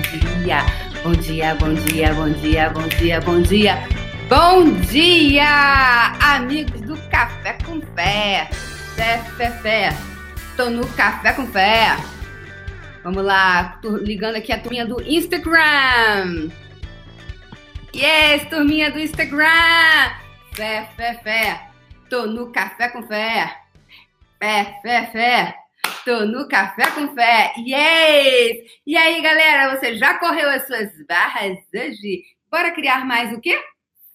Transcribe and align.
dia. 0.00 0.64
Bom 1.02 1.12
dia, 1.12 1.54
bom 1.54 1.74
dia, 1.74 2.14
bom 2.14 2.30
dia, 2.30 2.70
bom 2.70 2.88
dia, 2.88 3.20
bom 3.20 3.40
dia. 3.40 3.78
Bom 4.28 4.70
dia, 4.82 6.12
amigos 6.20 6.80
do 6.82 6.96
Café 7.08 7.58
com 7.64 7.80
Fé. 7.94 8.48
Fé, 8.96 9.18
fé, 9.36 9.50
fé. 9.62 9.96
Tô 10.56 10.70
no 10.70 10.86
Café 10.88 11.32
com 11.32 11.46
Fé. 11.46 11.96
Vamos 13.02 13.24
lá, 13.24 13.78
tô 13.80 13.96
ligando 13.96 14.36
aqui 14.36 14.52
a 14.52 14.58
turminha 14.58 14.86
do 14.86 15.00
Instagram. 15.02 16.50
Yes, 17.94 18.48
turminha 18.48 18.90
do 18.90 19.00
Instagram. 19.00 20.12
Fé, 20.52 20.88
fé, 20.96 21.14
fé. 21.24 21.68
Tô 22.08 22.26
no 22.26 22.52
Café 22.52 22.88
com 22.88 23.02
Fé. 23.02 23.56
Fé, 24.38 24.78
fé, 24.82 25.10
fé. 25.12 25.59
Tô 26.04 26.24
no 26.24 26.48
Café 26.48 26.90
com 26.92 27.14
Fé. 27.14 27.52
Yes! 27.58 28.70
E 28.86 28.96
aí, 28.96 29.20
galera, 29.20 29.76
você 29.76 29.96
já 29.96 30.14
correu 30.14 30.48
as 30.48 30.66
suas 30.66 30.90
barras 31.06 31.58
hoje? 31.74 32.22
Bora 32.50 32.70
criar 32.70 33.04
mais 33.04 33.30
o 33.36 33.40
quê? 33.40 33.62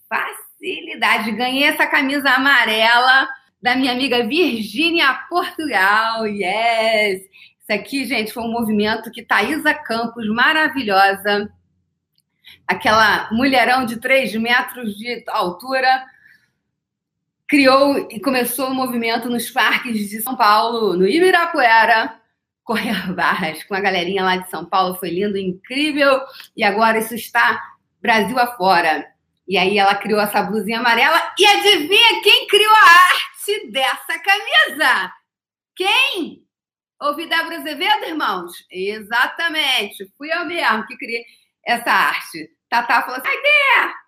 Facilidade. 0.09 1.31
Ganhei 1.33 1.65
essa 1.65 1.85
camisa 1.85 2.27
amarela 2.31 3.29
da 3.61 3.75
minha 3.75 3.91
amiga 3.91 4.25
Virgínia 4.25 5.13
Portugal. 5.29 6.25
Yes! 6.25 7.21
Isso 7.21 7.71
aqui, 7.71 8.05
gente, 8.05 8.33
foi 8.33 8.43
um 8.43 8.51
movimento 8.51 9.11
que 9.11 9.23
Thaisa 9.23 9.73
Campos, 9.75 10.27
maravilhosa, 10.27 11.51
aquela 12.67 13.29
mulherão 13.31 13.85
de 13.85 13.97
3 13.99 14.35
metros 14.37 14.97
de 14.97 15.23
altura, 15.27 16.03
criou 17.47 18.07
e 18.09 18.19
começou 18.19 18.67
o 18.67 18.71
um 18.71 18.75
movimento 18.75 19.29
nos 19.29 19.49
parques 19.49 20.09
de 20.09 20.21
São 20.21 20.35
Paulo, 20.35 20.95
no 20.95 21.07
Ibirapuera, 21.07 22.19
correr 22.63 22.93
barras 23.13 23.63
com 23.63 23.75
a 23.75 23.79
galerinha 23.79 24.23
lá 24.23 24.37
de 24.37 24.49
São 24.49 24.65
Paulo. 24.65 24.95
Foi 24.95 25.09
lindo, 25.09 25.37
incrível. 25.37 26.21
E 26.55 26.63
agora 26.63 26.99
isso 26.99 27.15
está 27.15 27.61
Brasil 28.01 28.37
afora. 28.37 29.07
E 29.47 29.57
aí 29.57 29.77
ela 29.77 29.95
criou 29.95 30.19
essa 30.19 30.41
blusinha 30.41 30.79
amarela. 30.79 31.33
E 31.39 31.45
adivinha 31.45 32.21
quem 32.23 32.47
criou 32.47 32.73
a 32.73 32.81
arte 32.81 33.71
dessa 33.71 34.19
camisa? 34.19 35.13
Quem? 35.75 36.43
Ouvi 37.01 37.27
Débora 37.27 37.57
Azevedo, 37.57 38.05
irmãos? 38.05 38.53
Exatamente. 38.71 40.11
Fui 40.17 40.31
eu 40.31 40.45
mesmo 40.45 40.85
que 40.87 40.97
criei 40.97 41.23
essa 41.63 41.91
arte. 41.91 42.49
Tatá 42.69 43.03
falou 43.03 43.17
assim, 43.17 43.29
ideia! 43.29 44.04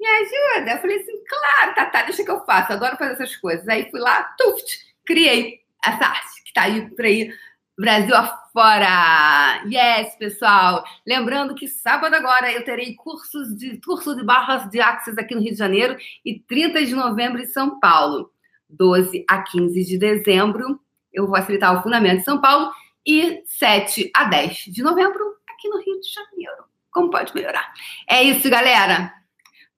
Me 0.00 0.06
ajuda. 0.06 0.72
Eu 0.72 0.78
falei 0.78 0.96
assim, 0.96 1.24
claro, 1.28 1.74
Tatá, 1.74 2.02
deixa 2.02 2.24
que 2.24 2.30
eu 2.30 2.44
faço, 2.44 2.72
adoro 2.72 2.96
fazer 2.96 3.12
essas 3.12 3.36
coisas. 3.36 3.68
Aí 3.68 3.90
fui 3.90 4.00
lá, 4.00 4.22
tuft, 4.38 4.78
criei 5.04 5.60
essa 5.84 6.06
arte 6.06 6.42
que 6.44 6.52
tá 6.52 6.62
aí 6.62 6.88
por 6.90 7.04
aí, 7.04 7.32
Brasil 7.78 8.14
afora. 8.14 9.62
Yes, 9.66 10.16
pessoal. 10.16 10.84
Lembrando 11.06 11.54
que 11.54 11.68
sábado 11.68 12.14
agora 12.14 12.52
eu 12.52 12.64
terei 12.64 12.94
cursos 12.94 13.54
de 13.56 13.80
curso 13.80 14.16
de 14.16 14.24
barras 14.24 14.68
de 14.70 14.80
Axis 14.80 15.16
aqui 15.16 15.34
no 15.34 15.40
Rio 15.40 15.52
de 15.52 15.58
Janeiro 15.58 15.96
e 16.24 16.40
30 16.40 16.84
de 16.84 16.94
novembro 16.94 17.40
em 17.40 17.46
São 17.46 17.78
Paulo. 17.78 18.30
12 18.68 19.24
a 19.28 19.42
15 19.42 19.84
de 19.84 19.98
dezembro 19.98 20.80
eu 21.12 21.26
vou 21.26 21.36
facilitar 21.36 21.76
o 21.76 21.82
fundamento 21.82 22.18
de 22.18 22.24
São 22.24 22.40
Paulo 22.40 22.70
e 23.04 23.42
7 23.46 24.10
a 24.14 24.24
10 24.24 24.56
de 24.68 24.82
novembro 24.82 25.34
aqui 25.48 25.68
no 25.68 25.78
Rio 25.78 26.00
de 26.00 26.12
Janeiro. 26.12 26.64
Como 26.92 27.10
pode 27.10 27.34
melhorar? 27.34 27.72
É 28.08 28.22
isso, 28.22 28.48
galera 28.48 29.19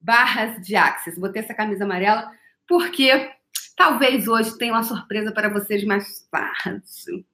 barras 0.03 0.61
de 0.65 0.75
Axis. 0.75 1.19
Botei 1.19 1.43
essa 1.43 1.55
camisa 1.55 1.85
amarela 1.85 2.31
porque 2.67 3.31
talvez 3.77 4.27
hoje 4.29 4.57
tenha 4.59 4.73
uma 4.73 4.83
surpresa 4.83 5.33
para 5.33 5.49
vocês 5.49 5.85
mais 5.85 6.27
tarde. 6.31 7.25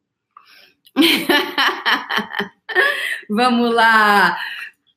Vamos 3.31 3.75
lá. 3.75 4.37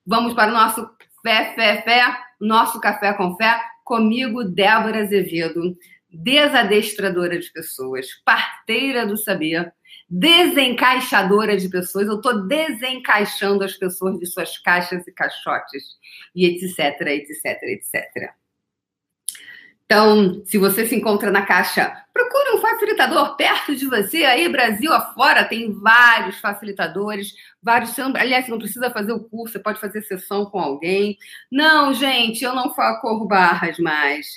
Vamos 0.05 0.33
para 0.33 0.51
o 0.51 0.53
nosso 0.53 0.89
fé, 1.21 1.53
fé, 1.55 1.81
fé, 1.81 2.17
nosso 2.39 2.79
café 2.79 3.13
com 3.13 3.35
fé. 3.35 3.59
Comigo, 3.83 4.43
Débora 4.43 5.01
Azevedo, 5.01 5.77
desadestradora 6.09 7.37
de 7.37 7.51
pessoas, 7.51 8.07
parteira 8.23 9.05
do 9.05 9.17
saber, 9.17 9.73
desencaixadora 10.11 11.55
de 11.55 11.69
pessoas. 11.69 12.05
Eu 12.05 12.17
estou 12.17 12.45
desencaixando 12.45 13.63
as 13.63 13.77
pessoas 13.77 14.19
de 14.19 14.25
suas 14.25 14.57
caixas 14.57 15.07
e 15.07 15.11
caixotes, 15.13 15.83
e 16.35 16.45
etc, 16.45 16.99
etc, 17.07 17.63
etc. 17.63 18.33
Então, 19.85 20.41
se 20.45 20.57
você 20.57 20.85
se 20.85 20.95
encontra 20.95 21.31
na 21.31 21.45
caixa, 21.45 22.05
procure 22.13 22.51
um 22.51 22.61
facilitador 22.61 23.35
perto 23.35 23.75
de 23.75 23.85
você. 23.85 24.23
Aí, 24.23 24.47
Brasil 24.47 24.91
afora, 24.91 25.43
tem 25.45 25.71
vários 25.73 26.37
facilitadores, 26.39 27.33
vários. 27.61 27.97
Aliás, 27.99 28.47
não 28.47 28.57
precisa 28.57 28.89
fazer 28.89 29.11
o 29.13 29.19
curso, 29.19 29.53
você 29.53 29.59
pode 29.59 29.81
fazer 29.81 30.01
sessão 30.01 30.45
com 30.45 30.59
alguém. 30.59 31.17
Não, 31.51 31.93
gente, 31.93 32.43
eu 32.43 32.55
não 32.55 32.73
corro 33.01 33.25
barras 33.27 33.77
mais. 33.79 34.27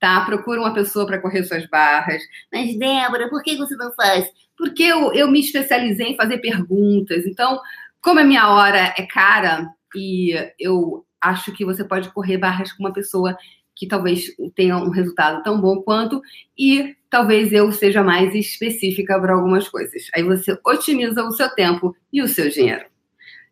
Tá? 0.00 0.24
Procura 0.24 0.60
uma 0.60 0.74
pessoa 0.74 1.06
para 1.06 1.20
correr 1.20 1.44
suas 1.44 1.66
barras. 1.66 2.22
Mas, 2.52 2.76
Débora, 2.76 3.28
por 3.28 3.42
que 3.42 3.56
você 3.56 3.76
não 3.76 3.92
faz? 3.94 4.28
Porque 4.56 4.82
eu, 4.82 5.12
eu 5.12 5.30
me 5.30 5.40
especializei 5.40 6.08
em 6.08 6.16
fazer 6.16 6.38
perguntas. 6.38 7.26
Então, 7.26 7.60
como 8.00 8.20
a 8.20 8.24
minha 8.24 8.48
hora 8.48 8.94
é 8.96 9.02
cara 9.06 9.68
e 9.94 10.32
eu 10.58 11.04
acho 11.20 11.52
que 11.52 11.64
você 11.64 11.84
pode 11.84 12.10
correr 12.10 12.38
barras 12.38 12.72
com 12.72 12.82
uma 12.82 12.92
pessoa 12.92 13.36
que 13.74 13.86
talvez 13.86 14.34
tenha 14.54 14.76
um 14.76 14.90
resultado 14.90 15.42
tão 15.42 15.60
bom 15.60 15.82
quanto 15.82 16.22
e 16.56 16.96
talvez 17.10 17.52
eu 17.52 17.70
seja 17.72 18.02
mais 18.02 18.34
específica 18.34 19.20
para 19.20 19.34
algumas 19.34 19.68
coisas. 19.68 20.08
Aí 20.14 20.22
você 20.22 20.58
otimiza 20.64 21.22
o 21.22 21.32
seu 21.32 21.48
tempo 21.50 21.94
e 22.12 22.22
o 22.22 22.28
seu 22.28 22.48
dinheiro. 22.48 22.86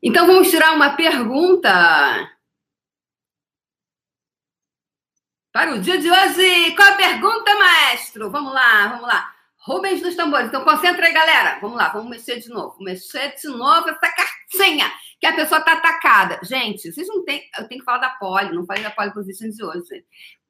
Então 0.03 0.27
vamos 0.27 0.51
tirar 0.51 0.75
uma 0.75 0.97
pergunta 0.97 1.71
para 5.53 5.75
o 5.75 5.79
dia 5.79 5.99
de 5.99 6.11
hoje. 6.11 6.75
Qual 6.75 6.89
a 6.89 6.97
pergunta, 6.97 7.59
maestro? 7.59 8.31
Vamos 8.31 8.53
lá, 8.53 8.89
vamos 8.89 9.07
lá. 9.07 9.34
Rubens 9.65 10.03
dos 10.03 10.15
tambores. 10.15 10.49
Então 10.49 10.63
concentra 10.63 11.07
aí, 11.07 11.13
galera. 11.13 11.59
Vamos 11.61 11.79
lá, 11.79 11.89
vamos 11.89 12.11
mexer 12.11 12.39
de 12.39 12.51
novo. 12.51 12.77
Mexer 12.81 13.35
de 13.35 13.49
novo 13.49 13.89
essa 13.89 14.13
cartinha 14.13 14.93
que 15.19 15.27
a 15.27 15.35
pessoa 15.35 15.61
tá 15.63 15.73
atacada. 15.73 16.39
Gente, 16.43 16.93
vocês 16.93 17.09
não 17.09 17.25
têm. 17.25 17.43
Eu 17.59 17.67
tenho 17.67 17.81
que 17.81 17.85
falar 17.85 17.99
da 17.99 18.11
poli, 18.11 18.55
não 18.55 18.67
falei 18.67 18.83
da 18.83 18.91
poli 18.91 19.13
position 19.13 19.49
de 19.49 19.65
hoje. 19.65 20.05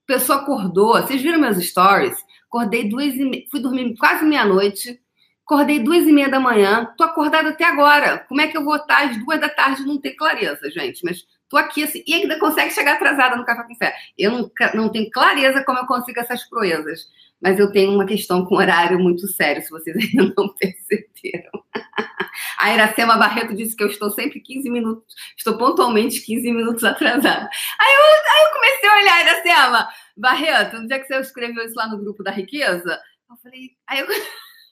A 0.04 0.06
pessoa 0.06 0.41
acordou. 0.41 0.94
Vocês 0.94 1.22
viram 1.22 1.38
meus 1.38 1.58
stories? 1.58 2.19
Acordei 2.48 2.88
duas 2.88 3.14
e 3.14 3.25
me... 3.25 3.47
Fui 3.50 3.60
dormir 3.60 3.94
quase 3.97 4.25
meia-noite. 4.25 5.00
Acordei 5.46 5.78
duas 5.78 6.04
e 6.06 6.12
meia 6.12 6.28
da 6.28 6.41
manhã. 6.41 6.92
Tô 6.96 7.04
acordada 7.04 7.50
até 7.50 7.64
agora. 7.64 8.19
Como 8.28 8.41
é 8.41 8.48
que 8.48 8.56
eu 8.56 8.64
vou 8.64 8.75
estar 8.75 9.04
às 9.04 9.16
duas 9.16 9.41
da 9.41 9.48
tarde 9.48 9.86
não 9.86 10.00
ter 10.00 10.14
clareza, 10.14 10.69
gente? 10.70 11.04
Mas 11.04 11.25
tô 11.54 11.59
aqui 11.59 11.84
assim. 11.84 12.03
E 12.04 12.15
ainda 12.15 12.38
consegue 12.38 12.72
chegar 12.72 12.94
atrasada 12.94 13.37
no 13.37 13.44
Café 13.44 13.62
com 13.62 13.76
Fé. 13.76 13.94
Eu 14.19 14.32
não, 14.32 14.50
não 14.75 14.88
tenho 14.91 15.09
clareza 15.10 15.62
como 15.62 15.78
eu 15.78 15.87
consigo 15.87 16.19
essas 16.19 16.42
proezas 16.48 17.06
mas 17.44 17.59
eu 17.59 17.70
tenho 17.70 17.92
uma 17.92 18.06
questão 18.06 18.42
com 18.42 18.56
horário 18.56 18.98
muito 18.98 19.28
sério, 19.28 19.60
se 19.60 19.69
vocês 19.69 19.94
ainda 20.00 20.32
não 20.34 20.48
perceberam. 20.54 21.62
A 22.59 22.72
Iracema 22.72 23.19
Barreto 23.19 23.54
disse 23.54 23.76
que 23.76 23.84
eu 23.84 23.88
estou 23.88 24.10
sempre 24.10 24.41
15 24.41 24.70
minutos, 24.70 25.14
estou 25.37 25.59
pontualmente 25.59 26.22
15 26.22 26.50
minutos 26.50 26.82
atrasada. 26.82 27.50
Aí 27.78 27.94
eu, 27.94 28.03
aí 28.03 28.44
eu 28.44 28.53
comecei 28.53 28.88
a 28.88 28.97
olhar, 28.97 29.20
Iracema, 29.20 29.88
Barreto, 30.16 30.81
no 30.81 30.88
dia 30.88 30.98
que 30.98 31.06
você 31.06 31.20
escreveu 31.20 31.62
isso 31.64 31.76
lá 31.76 31.87
no 31.87 31.98
grupo 31.98 32.22
da 32.22 32.31
riqueza, 32.31 32.98
eu 33.28 33.37
falei, 33.37 33.70
aí 33.87 34.00
eu 34.00 34.06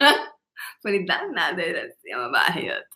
falei, 0.82 1.04
dá 1.04 1.28
nada, 1.28 1.62
Iracema 1.62 2.31
Barreto. 2.31 2.88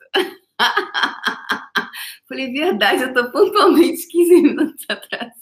Falei, 2.28 2.52
verdade, 2.52 3.02
eu 3.02 3.08
estou 3.08 3.30
pontualmente 3.30 4.06
15 4.08 4.42
minutos 4.42 4.84
atrasada. 4.88 5.32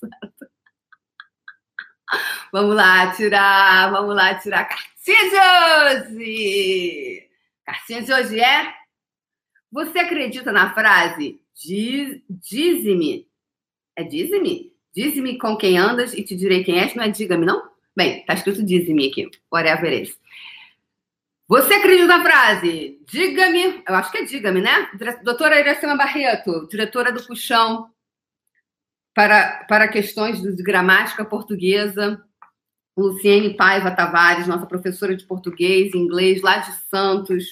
Vamos 2.52 2.76
lá 2.76 3.10
tirar, 3.12 3.90
vamos 3.90 4.14
lá 4.14 4.34
tirar 4.36 4.68
cartinha 4.68 6.04
de 6.04 6.14
hoje. 6.14 7.28
Cartinha 7.64 8.02
de 8.02 8.12
hoje 8.12 8.40
é: 8.40 8.72
Você 9.72 9.98
acredita 9.98 10.52
na 10.52 10.72
frase 10.72 11.40
diz-me? 12.28 13.26
É 13.96 14.02
diz-me? 14.02 14.72
Diz-me 14.94 15.38
com 15.38 15.56
quem 15.56 15.78
andas 15.78 16.14
e 16.14 16.22
te 16.22 16.36
direi 16.36 16.62
quem 16.62 16.78
és, 16.78 16.94
não 16.94 17.04
é 17.04 17.08
diga-me, 17.08 17.46
não? 17.46 17.68
Bem, 17.96 18.24
tá 18.24 18.34
escrito 18.34 18.64
diz-me 18.64 19.08
aqui. 19.08 19.28
Whatever 19.52 19.92
it 19.92 20.16
Você 21.46 21.74
acredita 21.74 22.06
na 22.06 22.22
frase? 22.22 22.98
Diga-me, 23.06 23.82
eu 23.86 23.94
acho 23.94 24.10
que 24.10 24.18
é 24.18 24.24
diga-me, 24.24 24.62
né? 24.62 24.90
Doutora 25.22 25.60
Iracema 25.60 25.96
Barreto, 25.96 26.66
diretora 26.68 27.12
do 27.12 27.22
Puxão 27.22 27.90
para, 29.14 29.64
para 29.68 29.88
questões 29.88 30.40
de 30.40 30.62
gramática 30.62 31.24
portuguesa. 31.24 32.22
Luciene 32.96 33.56
Paiva 33.56 33.90
Tavares, 33.90 34.46
nossa 34.46 34.66
professora 34.66 35.16
de 35.16 35.26
português 35.26 35.92
e 35.92 35.98
inglês 35.98 36.40
lá 36.42 36.58
de 36.58 36.72
Santos. 36.88 37.44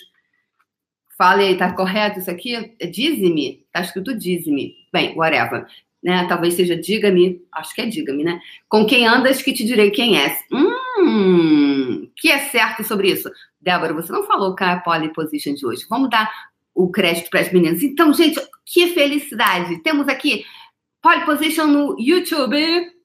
Fale 1.19 1.45
aí, 1.45 1.59
tá 1.59 1.73
correto 1.73 2.21
isso 2.21 2.31
aqui? 2.31 2.75
É 2.81 2.87
dize-me? 2.87 3.67
Tá 3.73 3.81
escrito 3.81 4.17
dize-me. 4.17 4.75
Bem, 4.93 5.17
whatever. 5.17 5.67
Né? 6.03 6.27
Talvez 6.29 6.55
seja 6.55 6.77
diga-me, 6.77 7.41
acho 7.53 7.75
que 7.75 7.81
é 7.81 7.87
diga-me, 7.87 8.25
né? 8.25 8.41
Com 8.69 8.85
quem 8.85 9.07
andas 9.07 9.41
que 9.41 9.53
te 9.53 9.65
direi 9.65 9.91
quem 9.91 10.19
és. 10.19 10.37
Hum, 10.51 12.11
que 12.17 12.29
é 12.29 12.39
certo 12.49 12.83
sobre 12.83 13.11
isso? 13.11 13.31
Débora, 13.61 13.95
você 13.95 14.13
não 14.13 14.25
falou 14.25 14.57
qual 14.57 14.71
é 14.71 14.73
a 14.73 14.81
pole 14.81 15.13
position 15.13 15.55
de 15.55 15.65
hoje. 15.65 15.87
Vamos 15.89 16.11
dar 16.11 16.29
o 16.75 16.91
crédito 16.91 17.31
para 17.31 17.41
as 17.41 17.53
meninas. 17.53 17.83
Então, 17.83 18.13
gente, 18.13 18.41
que 18.65 18.89
felicidade! 18.89 19.81
Temos 19.83 20.09
aqui 20.09 20.45
pole 21.01 21.25
position 21.25 21.67
no 21.67 21.97
YouTube, 22.01 22.57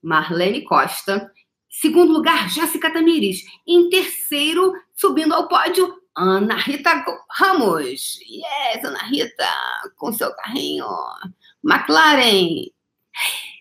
Marlene 0.02 0.64
Costa. 0.64 1.32
Segundo 1.70 2.14
lugar, 2.14 2.50
Jéssica 2.50 2.92
Tamires. 2.92 3.44
Em 3.68 3.90
terceiro, 3.90 4.74
subindo 4.96 5.36
ao 5.36 5.48
pódio, 5.48 5.94
Ana 6.16 6.56
Rita 6.56 7.06
Ramos. 7.30 8.20
Yes, 8.28 8.84
Ana 8.84 9.04
Rita, 9.04 9.46
com 9.96 10.12
seu 10.12 10.34
carrinho. 10.34 10.88
McLaren. 11.64 12.72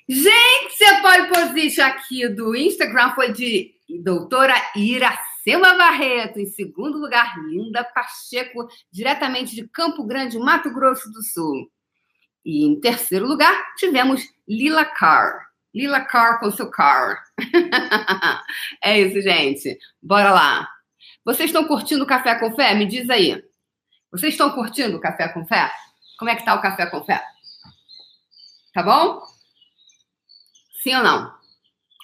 Gente, 0.08 0.84
a 0.84 1.02
pole 1.02 1.28
position 1.28 1.84
aqui 1.84 2.28
do 2.28 2.54
Instagram 2.54 3.12
foi 3.14 3.32
de 3.32 3.74
doutora 4.02 4.54
Iracema 4.76 5.76
Barreto. 5.76 6.38
Em 6.38 6.46
segundo 6.46 6.98
lugar, 6.98 7.36
Linda 7.44 7.82
Pacheco, 7.82 8.68
diretamente 8.90 9.54
de 9.54 9.66
Campo 9.66 10.04
Grande, 10.04 10.38
Mato 10.38 10.72
Grosso 10.72 11.10
do 11.10 11.22
Sul. 11.24 11.68
E 12.44 12.64
em 12.64 12.78
terceiro 12.78 13.26
lugar, 13.26 13.74
tivemos 13.76 14.22
Lila 14.48 14.84
Carr. 14.84 15.46
Lila 15.74 16.00
Carr 16.00 16.38
com 16.38 16.52
seu 16.52 16.70
car. 16.70 17.24
é 18.80 19.00
isso, 19.00 19.20
gente. 19.20 19.76
Bora 20.00 20.30
lá. 20.30 20.68
Vocês 21.24 21.50
estão 21.50 21.66
curtindo 21.66 22.04
o 22.04 22.06
Café 22.06 22.36
com 22.36 22.54
Fé? 22.54 22.72
Me 22.74 22.86
diz 22.86 23.10
aí. 23.10 23.42
Vocês 24.12 24.34
estão 24.34 24.52
curtindo 24.52 24.96
o 24.96 25.00
Café 25.00 25.28
com 25.28 25.44
Fé? 25.44 25.70
Como 26.16 26.30
é 26.30 26.36
que 26.36 26.44
tá 26.44 26.54
o 26.54 26.62
Café 26.62 26.86
com 26.86 27.04
Fé? 27.04 27.20
Tá 28.72 28.84
bom? 28.84 29.20
Sim 30.86 30.94
ou 30.94 31.02
não? 31.02 31.32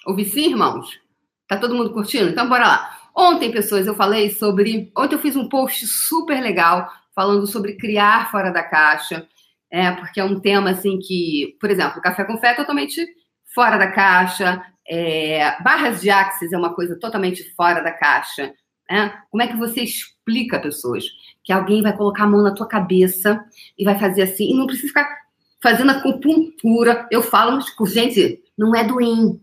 Ouvi 0.05 0.25
sim, 0.25 0.49
irmãos? 0.49 0.99
Tá 1.47 1.55
todo 1.55 1.73
mundo 1.73 1.93
curtindo? 1.93 2.29
Então 2.29 2.49
bora 2.49 2.67
lá. 2.67 2.99
Ontem, 3.15 3.49
pessoas, 3.49 3.87
eu 3.87 3.95
falei 3.95 4.29
sobre. 4.29 4.91
Ontem 4.97 5.15
eu 5.15 5.19
fiz 5.19 5.37
um 5.37 5.47
post 5.47 5.87
super 5.87 6.41
legal 6.41 6.91
falando 7.15 7.47
sobre 7.47 7.77
criar 7.77 8.29
fora 8.29 8.51
da 8.51 8.61
caixa. 8.61 9.25
É, 9.71 9.89
porque 9.91 10.19
é 10.19 10.23
um 10.25 10.37
tema 10.37 10.71
assim 10.71 10.99
que, 10.99 11.55
por 11.61 11.71
exemplo, 11.71 12.01
café 12.01 12.25
com 12.25 12.37
fé 12.37 12.49
é 12.49 12.55
totalmente 12.55 13.07
fora 13.55 13.77
da 13.77 13.89
caixa, 13.89 14.61
é, 14.85 15.63
barras 15.63 16.01
de 16.01 16.09
axis 16.09 16.51
é 16.51 16.57
uma 16.57 16.75
coisa 16.75 16.99
totalmente 16.99 17.55
fora 17.55 17.81
da 17.81 17.91
caixa. 17.93 18.53
Né? 18.91 19.13
Como 19.31 19.41
é 19.41 19.47
que 19.47 19.55
você 19.55 19.81
explica 19.81 20.59
pessoas 20.59 21.05
que 21.41 21.53
alguém 21.53 21.81
vai 21.81 21.95
colocar 21.95 22.25
a 22.25 22.27
mão 22.27 22.43
na 22.43 22.53
tua 22.53 22.67
cabeça 22.67 23.41
e 23.77 23.85
vai 23.85 23.97
fazer 23.97 24.23
assim, 24.23 24.51
e 24.51 24.53
não 24.53 24.65
precisa 24.67 24.89
ficar 24.89 25.07
fazendo 25.61 25.91
acupuntura. 25.91 27.07
Eu 27.09 27.23
falo, 27.23 27.61
gente, 27.87 28.42
não 28.57 28.75
é 28.75 28.83
do 28.83 29.01
in. 29.01 29.41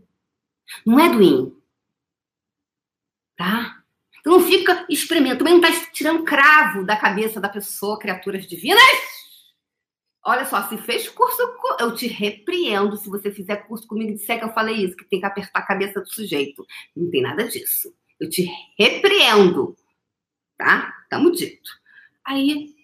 Não 0.87 0.99
é 0.99 1.09
do 1.09 1.23
in. 1.23 1.57
Tá? 3.37 3.83
Então 4.21 4.39
não 4.39 4.41
fica 4.41 4.87
experimentando. 4.89 5.39
Também 5.39 5.61
não 5.61 5.69
está 5.69 5.91
tirando 5.93 6.25
cravo 6.25 6.85
da 6.85 6.97
cabeça 6.97 7.41
da 7.41 7.49
pessoa, 7.49 7.99
criaturas 7.99 8.47
divinas. 8.47 8.83
Olha 10.23 10.45
só, 10.45 10.69
se 10.69 10.77
fez 10.77 11.09
curso, 11.09 11.41
eu 11.79 11.95
te 11.95 12.07
repreendo 12.07 12.97
se 12.97 13.09
você 13.09 13.31
fizer 13.31 13.57
curso 13.67 13.87
comigo 13.87 14.11
e 14.11 14.15
disser 14.15 14.39
que 14.39 14.45
eu 14.45 14.53
falei 14.53 14.77
isso, 14.77 14.97
que 14.97 15.07
tem 15.07 15.19
que 15.19 15.27
apertar 15.27 15.61
a 15.61 15.67
cabeça 15.67 16.01
do 16.01 16.13
sujeito. 16.13 16.67
Não 16.95 17.11
tem 17.11 17.23
nada 17.23 17.49
disso. 17.49 17.95
Eu 18.19 18.29
te 18.29 18.47
repreendo. 18.79 19.75
Tá? 20.59 20.93
Tamo 21.09 21.33
dito. 21.33 21.71
Aí, 22.23 22.75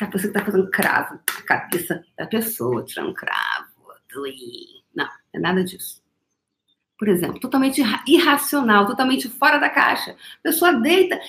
a 0.00 0.06
pessoa 0.06 0.32
que 0.32 0.38
tá 0.38 0.44
fazendo 0.44 0.70
cravo 0.70 1.20
na 1.36 1.42
cabeça 1.42 2.02
da 2.16 2.26
pessoa, 2.26 2.82
tirando 2.82 3.12
cravo, 3.12 3.92
doei. 4.12 4.83
É 5.34 5.38
nada 5.38 5.64
disso. 5.64 6.00
Por 6.96 7.08
exemplo, 7.08 7.40
totalmente 7.40 7.82
irracional, 8.06 8.86
totalmente 8.86 9.28
fora 9.28 9.58
da 9.58 9.68
caixa. 9.68 10.12
A 10.12 10.42
pessoa 10.42 10.72
deita. 10.72 11.20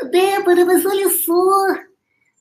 Meu 0.00 0.10
Débora, 0.10 0.64
mas 0.64 0.84
olha 0.86 1.10
só. 1.10 1.76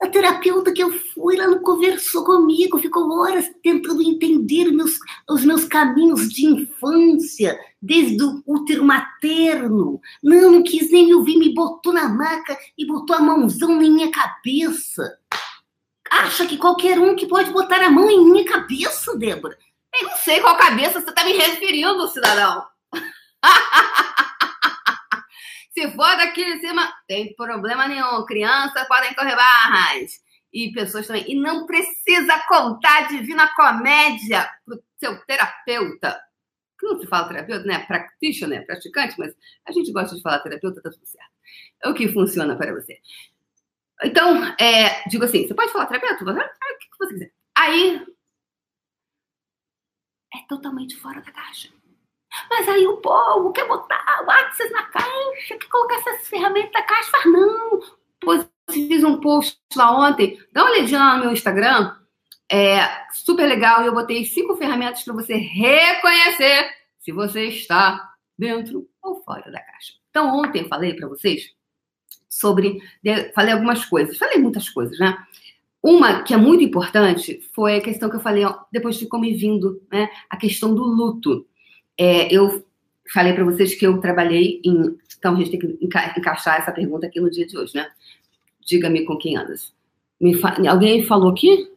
A 0.02 0.08
terapeuta 0.10 0.72
que 0.72 0.82
eu 0.84 0.92
fui, 0.92 1.38
ela 1.38 1.48
não 1.48 1.62
conversou 1.62 2.26
comigo, 2.26 2.80
ficou 2.80 3.10
horas 3.20 3.50
tentando 3.62 4.02
entender 4.02 4.72
meus, 4.72 4.98
os 5.30 5.46
meus 5.46 5.66
caminhos 5.66 6.30
de 6.30 6.46
infância, 6.46 7.58
desde 7.82 8.22
o 8.22 8.44
útero 8.46 8.84
materno. 8.84 10.02
Não, 10.22 10.52
não 10.52 10.64
quis 10.64 10.92
nem 10.92 11.06
me 11.06 11.14
ouvir, 11.14 11.38
me 11.38 11.54
botou 11.54 11.94
na 11.94 12.10
maca 12.10 12.58
e 12.78 12.86
botou 12.86 13.16
a 13.16 13.22
mãozão 13.22 13.76
na 13.76 13.82
minha 13.82 14.12
cabeça. 14.12 15.18
Acha 16.10 16.46
que 16.46 16.58
qualquer 16.58 17.00
um 17.00 17.16
que 17.16 17.26
pode 17.26 17.52
botar 17.52 17.82
a 17.82 17.90
mão 17.90 18.10
em 18.10 18.26
minha 18.26 18.46
cabeça, 18.46 19.18
Débora? 19.18 19.58
Eu 19.94 20.10
não 20.10 20.18
sei 20.18 20.40
qual 20.42 20.58
cabeça 20.58 21.00
você 21.00 21.10
está 21.10 21.24
me 21.24 21.34
referindo, 21.34 22.08
cidadão. 22.08 22.66
Se 25.74 25.92
for 25.92 26.18
daqui 26.18 26.44
de 26.46 26.60
cima, 26.60 26.92
tem 27.08 27.36
problema 27.36 27.88
nenhum. 27.88 28.26
Crianças 28.26 28.88
podem 28.88 29.14
correr 29.16 29.36
barras. 29.36 30.22
E 30.52 30.72
pessoas 30.72 31.08
também. 31.08 31.26
E 31.32 31.36
não 31.36 31.66
precisa 31.66 32.40
contar 32.48 33.08
Divina 33.08 33.52
Comédia 33.56 34.48
pro 34.66 34.84
seu 35.00 35.20
terapeuta. 35.26 36.22
Não 36.82 37.00
se 37.00 37.08
fala 37.08 37.28
terapeuta, 37.28 37.66
né? 37.66 37.80
Practitioner, 37.86 38.60
né? 38.60 38.66
praticante, 38.66 39.16
mas 39.18 39.34
a 39.66 39.72
gente 39.72 39.92
gosta 39.92 40.16
de 40.16 40.22
falar 40.22 40.40
terapeuta, 40.40 40.82
tá 40.82 40.92
tudo 40.92 41.06
certo. 41.06 41.32
É 41.84 41.90
o 41.90 41.94
que 41.94 42.10
funciona 42.10 42.56
para 42.56 42.74
você. 42.74 43.00
Então, 44.04 44.44
é, 44.60 45.08
digo 45.08 45.24
assim, 45.24 45.48
você 45.48 45.54
pode 45.54 45.72
falar 45.72 45.86
terapeuta? 45.86 46.24
Você, 46.24 46.40
o 46.40 46.78
que 46.78 46.98
você 47.00 47.14
quiser. 47.14 47.32
Aí, 47.56 48.06
é 50.36 50.40
totalmente 50.48 50.96
fora 50.98 51.22
da 51.22 51.32
caixa. 51.32 51.70
Mas 52.50 52.68
aí 52.68 52.88
o 52.88 52.98
povo 52.98 53.52
quer 53.52 53.68
botar 53.68 54.24
o 54.26 54.32
Axis 54.32 54.72
na 54.72 54.84
caixa, 54.84 55.58
quer 55.58 55.68
colocar 55.70 55.96
essas 55.96 56.28
ferramentas 56.28 56.72
na 56.74 56.82
caixa. 56.82 57.12
Faz 57.12 57.26
não. 57.26 57.80
Pois 58.20 58.50
fiz 58.72 59.04
um 59.04 59.20
post 59.20 59.60
lá 59.76 60.08
ontem. 60.08 60.40
Dá 60.52 60.64
uma 60.64 60.72
olhadinha 60.72 61.00
lá 61.00 61.16
no 61.16 61.26
meu 61.26 61.34
Instagram. 61.34 61.96
É 62.52 62.80
super 63.12 63.46
legal. 63.48 63.84
E 63.84 63.88
eu 63.88 63.94
botei 63.94 64.26
cinco 64.26 64.56
ferramentas 64.56 65.04
para 65.04 65.14
você 65.14 65.36
reconhecer 65.36 66.72
se 67.00 67.12
você 67.12 67.48
está 67.48 68.14
dentro 68.38 68.90
ou 69.02 69.24
fora 69.24 69.52
da 69.52 69.62
caixa. 69.62 69.94
Então, 70.10 70.36
ontem 70.40 70.64
eu 70.64 70.68
falei 70.68 70.96
para 70.96 71.08
vocês 71.08 71.54
sobre. 72.28 72.82
Falei 73.36 73.54
algumas 73.54 73.86
coisas. 73.86 74.18
Falei 74.18 74.40
muitas 74.40 74.70
coisas, 74.70 74.98
né? 74.98 75.16
Uma 75.84 76.24
que 76.24 76.34
é 76.34 76.38
muito 76.38 76.64
importante 76.64 77.42
foi 77.54 77.76
a 77.76 77.82
questão 77.82 78.10
que 78.10 78.16
eu 78.16 78.22
falei, 78.22 78.46
ó, 78.46 78.58
depois 78.72 78.98
ficou 78.98 79.20
me 79.20 79.34
vindo, 79.34 79.84
né? 79.92 80.10
A 80.30 80.38
questão 80.38 80.74
do 80.74 80.82
luto. 80.82 81.46
É, 81.98 82.34
eu 82.34 82.66
falei 83.12 83.34
para 83.34 83.44
vocês 83.44 83.76
que 83.76 83.86
eu 83.86 84.00
trabalhei 84.00 84.62
em. 84.64 84.98
Então, 85.18 85.36
a 85.36 85.38
gente 85.38 85.52
tem 85.52 85.60
que 85.60 85.78
enca 85.82 86.14
encaixar 86.18 86.58
essa 86.58 86.72
pergunta 86.72 87.08
aqui 87.08 87.20
no 87.20 87.30
dia 87.30 87.46
de 87.46 87.58
hoje, 87.58 87.76
né? 87.76 87.92
Diga-me 88.62 89.06
com 89.06 89.18
quem 89.18 89.36
andas. 89.36 89.74
Fa... 90.40 90.56
Alguém 90.70 91.04
falou 91.04 91.32
aqui? 91.32 91.70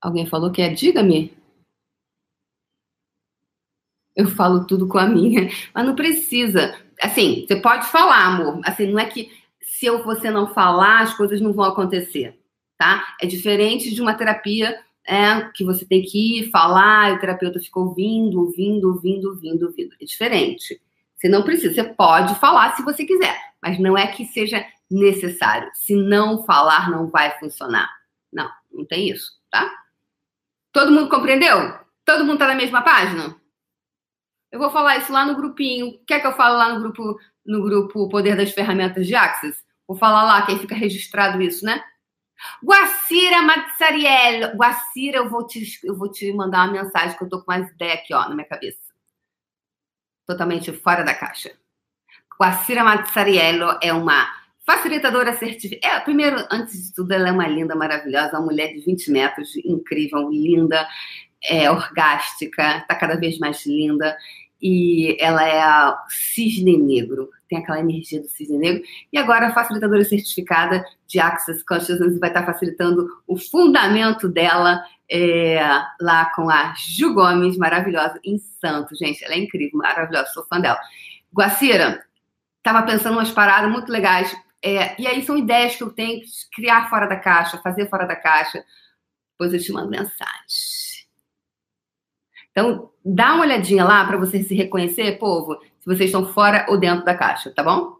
Alguém 0.00 0.26
falou 0.26 0.50
que 0.50 0.62
é 0.62 0.70
diga-me? 0.70 1.32
Eu 4.16 4.26
falo 4.26 4.66
tudo 4.66 4.88
com 4.88 4.98
a 4.98 5.06
minha, 5.06 5.48
mas 5.74 5.86
não 5.86 5.94
precisa. 5.94 6.78
Assim, 7.00 7.44
você 7.46 7.56
pode 7.56 7.86
falar, 7.88 8.24
amor. 8.26 8.60
Assim, 8.64 8.86
não 8.86 8.98
é 8.98 9.06
que 9.06 9.30
se 9.82 9.86
eu, 9.86 10.04
você 10.04 10.30
não 10.30 10.46
falar, 10.46 11.00
as 11.00 11.12
coisas 11.14 11.40
não 11.40 11.52
vão 11.52 11.64
acontecer, 11.64 12.38
tá? 12.78 13.16
É 13.20 13.26
diferente 13.26 13.92
de 13.92 14.00
uma 14.00 14.14
terapia 14.14 14.78
é, 15.04 15.40
que 15.52 15.64
você 15.64 15.84
tem 15.84 16.02
que 16.02 16.38
ir 16.38 16.50
falar, 16.52 17.10
e 17.10 17.14
o 17.14 17.18
terapeuta 17.18 17.58
fica 17.58 17.80
ouvindo, 17.80 18.38
ouvindo, 18.38 18.88
ouvindo, 18.90 19.30
ouvindo, 19.30 19.66
ouvindo. 19.66 19.92
É 20.00 20.04
diferente. 20.04 20.80
Você 21.16 21.28
não 21.28 21.42
precisa, 21.42 21.74
você 21.74 21.82
pode 21.82 22.32
falar 22.36 22.76
se 22.76 22.84
você 22.84 23.04
quiser, 23.04 23.36
mas 23.60 23.76
não 23.80 23.98
é 23.98 24.06
que 24.06 24.24
seja 24.26 24.64
necessário. 24.88 25.68
Se 25.74 25.96
não 25.96 26.44
falar, 26.44 26.88
não 26.88 27.08
vai 27.08 27.36
funcionar. 27.40 27.90
Não, 28.32 28.48
não 28.72 28.84
tem 28.84 29.10
isso, 29.10 29.32
tá? 29.50 29.68
Todo 30.70 30.92
mundo 30.92 31.08
compreendeu? 31.08 31.76
Todo 32.04 32.24
mundo 32.24 32.38
tá 32.38 32.46
na 32.46 32.54
mesma 32.54 32.82
página? 32.82 33.34
Eu 34.52 34.60
vou 34.60 34.70
falar 34.70 34.98
isso 34.98 35.12
lá 35.12 35.26
no 35.26 35.34
grupinho. 35.34 35.98
Quer 36.06 36.20
que 36.20 36.26
eu 36.28 36.34
fale 36.34 36.54
lá 36.54 36.72
no 36.72 36.80
grupo, 36.82 37.18
no 37.44 37.64
grupo 37.64 38.08
Poder 38.08 38.36
das 38.36 38.52
Ferramentas 38.52 39.08
de 39.08 39.16
Axis? 39.16 39.60
Vou 39.92 39.98
falar 39.98 40.22
lá, 40.22 40.40
que 40.40 40.52
aí 40.52 40.58
fica 40.58 40.74
registrado 40.74 41.42
isso, 41.42 41.66
né? 41.66 41.84
Guacira 42.64 43.42
Mazzariello. 43.42 44.56
Guacira, 44.56 45.18
eu 45.18 45.28
vou, 45.28 45.46
te, 45.46 45.62
eu 45.84 45.94
vou 45.94 46.10
te 46.10 46.32
mandar 46.32 46.64
uma 46.64 46.82
mensagem 46.82 47.14
que 47.14 47.22
eu 47.22 47.28
tô 47.28 47.40
com 47.40 47.52
mais 47.52 47.70
ideia 47.72 47.92
aqui, 47.92 48.14
ó, 48.14 48.26
na 48.26 48.34
minha 48.34 48.48
cabeça. 48.48 48.80
Totalmente 50.26 50.72
fora 50.72 51.04
da 51.04 51.12
caixa. 51.14 51.52
Guacira 52.40 52.82
Mazzariello 52.82 53.78
é 53.82 53.92
uma 53.92 54.26
facilitadora 54.64 55.36
certificada. 55.36 55.94
É, 55.94 56.00
primeiro, 56.00 56.42
antes 56.50 56.86
de 56.86 56.94
tudo, 56.94 57.12
ela 57.12 57.28
é 57.28 57.32
uma 57.32 57.46
linda, 57.46 57.74
maravilhosa, 57.74 58.38
uma 58.38 58.46
mulher 58.46 58.72
de 58.72 58.80
20 58.80 59.10
metros, 59.10 59.54
incrível, 59.56 60.30
linda, 60.30 60.88
é, 61.44 61.70
orgástica, 61.70 62.82
tá 62.88 62.94
cada 62.94 63.16
vez 63.16 63.38
mais 63.38 63.66
linda. 63.66 64.16
E 64.58 65.18
ela 65.20 65.46
é 65.46 65.60
a 65.60 66.02
cisne 66.08 66.78
negro 66.78 67.28
tem 67.52 67.58
aquela 67.58 67.80
energia 67.80 68.20
do 68.20 68.28
cisne 68.28 68.56
negro. 68.56 68.82
E 69.12 69.18
agora 69.18 69.48
a 69.48 69.52
facilitadora 69.52 70.02
certificada 70.04 70.82
de 71.06 71.20
Access 71.20 71.62
Consciousness 71.62 72.18
vai 72.18 72.30
estar 72.30 72.46
facilitando 72.46 73.06
o 73.26 73.36
fundamento 73.36 74.26
dela 74.26 74.82
é, 75.10 75.60
lá 76.00 76.32
com 76.34 76.48
a 76.48 76.72
Ju 76.74 77.12
Gomes, 77.12 77.58
maravilhosa, 77.58 78.18
em 78.24 78.38
Santos, 78.38 78.98
gente. 78.98 79.22
Ela 79.22 79.34
é 79.34 79.38
incrível, 79.38 79.78
maravilhosa, 79.78 80.30
sou 80.32 80.46
fã 80.46 80.58
dela. 80.58 80.78
Guacira, 81.30 82.02
estava 82.56 82.86
pensando 82.86 83.18
umas 83.18 83.30
paradas 83.30 83.70
muito 83.70 83.92
legais. 83.92 84.34
É, 84.64 84.98
e 84.98 85.06
aí 85.06 85.22
são 85.22 85.36
ideias 85.36 85.76
que 85.76 85.82
eu 85.82 85.90
tenho, 85.90 86.22
criar 86.54 86.88
fora 86.88 87.06
da 87.06 87.16
caixa, 87.16 87.58
fazer 87.58 87.90
fora 87.90 88.06
da 88.06 88.16
caixa. 88.16 88.64
Depois 89.32 89.52
eu 89.52 89.60
te 89.60 89.72
mando 89.72 89.90
mensagem. 89.90 91.02
Então, 92.50 92.90
dá 93.04 93.34
uma 93.34 93.42
olhadinha 93.42 93.84
lá 93.84 94.04
para 94.06 94.16
você 94.16 94.42
se 94.42 94.54
reconhecer, 94.54 95.18
povo, 95.18 95.58
se 95.82 95.86
vocês 95.86 96.10
estão 96.10 96.24
fora 96.32 96.64
ou 96.68 96.78
dentro 96.78 97.04
da 97.04 97.16
caixa, 97.16 97.50
tá 97.50 97.62
bom? 97.62 97.96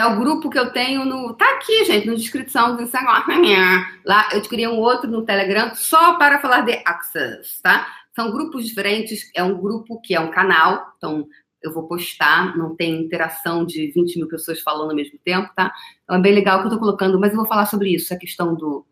É 0.00 0.06
o 0.06 0.16
grupo 0.16 0.48
que 0.48 0.58
eu 0.58 0.72
tenho 0.72 1.04
no. 1.04 1.34
Tá 1.34 1.44
aqui, 1.56 1.84
gente, 1.84 2.06
na 2.06 2.14
descrição 2.14 2.76
do 2.76 2.82
Instagram. 2.82 3.84
Lá 4.06 4.28
eu 4.32 4.40
criei 4.42 4.66
um 4.66 4.78
outro 4.78 5.10
no 5.10 5.24
Telegram 5.24 5.74
só 5.74 6.16
para 6.16 6.40
falar 6.40 6.62
de 6.62 6.80
Access, 6.86 7.60
tá? 7.60 7.86
São 8.14 8.30
grupos 8.30 8.64
diferentes. 8.64 9.28
É 9.34 9.42
um 9.42 9.60
grupo 9.60 10.00
que 10.00 10.14
é 10.14 10.20
um 10.20 10.30
canal. 10.30 10.94
Então, 10.96 11.28
eu 11.60 11.74
vou 11.74 11.86
postar, 11.86 12.56
não 12.56 12.74
tem 12.74 13.02
interação 13.02 13.66
de 13.66 13.90
20 13.90 14.16
mil 14.16 14.28
pessoas 14.28 14.60
falando 14.60 14.90
ao 14.90 14.96
mesmo 14.96 15.18
tempo, 15.24 15.52
tá? 15.54 15.74
Então 16.04 16.16
é 16.16 16.20
bem 16.20 16.32
legal 16.32 16.60
que 16.60 16.68
eu 16.68 16.70
tô 16.70 16.78
colocando, 16.78 17.18
mas 17.18 17.32
eu 17.32 17.36
vou 17.36 17.46
falar 17.46 17.66
sobre 17.66 17.92
isso, 17.92 18.14
a 18.14 18.16
questão 18.16 18.54
do. 18.54 18.86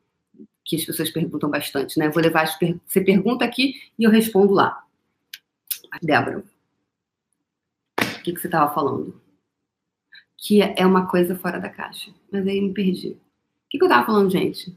que 0.64 0.76
as 0.76 0.84
pessoas 0.84 1.10
perguntam 1.10 1.48
bastante, 1.48 1.98
né? 1.98 2.08
Eu 2.08 2.12
vou 2.12 2.22
levar 2.22 2.42
as 2.42 2.58
per... 2.58 2.76
Você 2.84 3.00
pergunta 3.00 3.44
aqui 3.44 3.74
e 3.96 4.04
eu 4.04 4.10
respondo 4.10 4.52
lá. 4.52 4.85
Débora, 6.02 6.44
o 7.98 8.22
que, 8.22 8.32
que 8.32 8.40
você 8.40 8.46
estava 8.46 8.72
falando? 8.72 9.26
que 10.36 10.60
é 10.62 10.86
uma 10.86 11.06
coisa 11.08 11.34
fora 11.36 11.58
da 11.58 11.68
caixa. 11.68 12.12
Mas 12.30 12.46
aí 12.46 12.60
me 12.60 12.72
perdi. 12.72 13.10
O 13.10 13.18
que, 13.70 13.78
que 13.78 13.84
eu 13.84 13.88
tava 13.88 14.06
falando, 14.06 14.30
gente? 14.30 14.76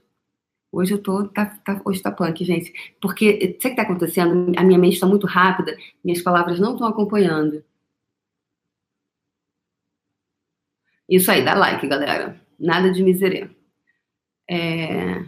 Hoje 0.72 0.94
eu 0.94 1.02
tô, 1.02 1.28
tá, 1.28 1.46
tá, 1.46 1.82
hoje 1.86 2.02
tá 2.02 2.12
punk, 2.12 2.44
gente. 2.46 2.74
Porque, 3.02 3.58
sabe 3.62 3.74
o 3.74 3.76
que 3.76 3.76
tá 3.76 3.82
acontecendo? 3.84 4.54
A 4.58 4.64
minha 4.64 4.80
mente 4.80 4.94
está 4.94 5.08
muito 5.08 5.28
rápida, 5.28 5.78
minhas 6.04 6.22
palavras 6.22 6.60
não 6.60 6.74
estão 6.74 6.88
acompanhando. 6.88 7.64
Isso 11.08 11.32
aí, 11.32 11.44
dá 11.44 11.56
like, 11.56 11.88
galera. 11.88 12.40
Nada 12.60 12.92
de 12.92 13.04
miserê. 13.04 13.50
É... 14.50 15.24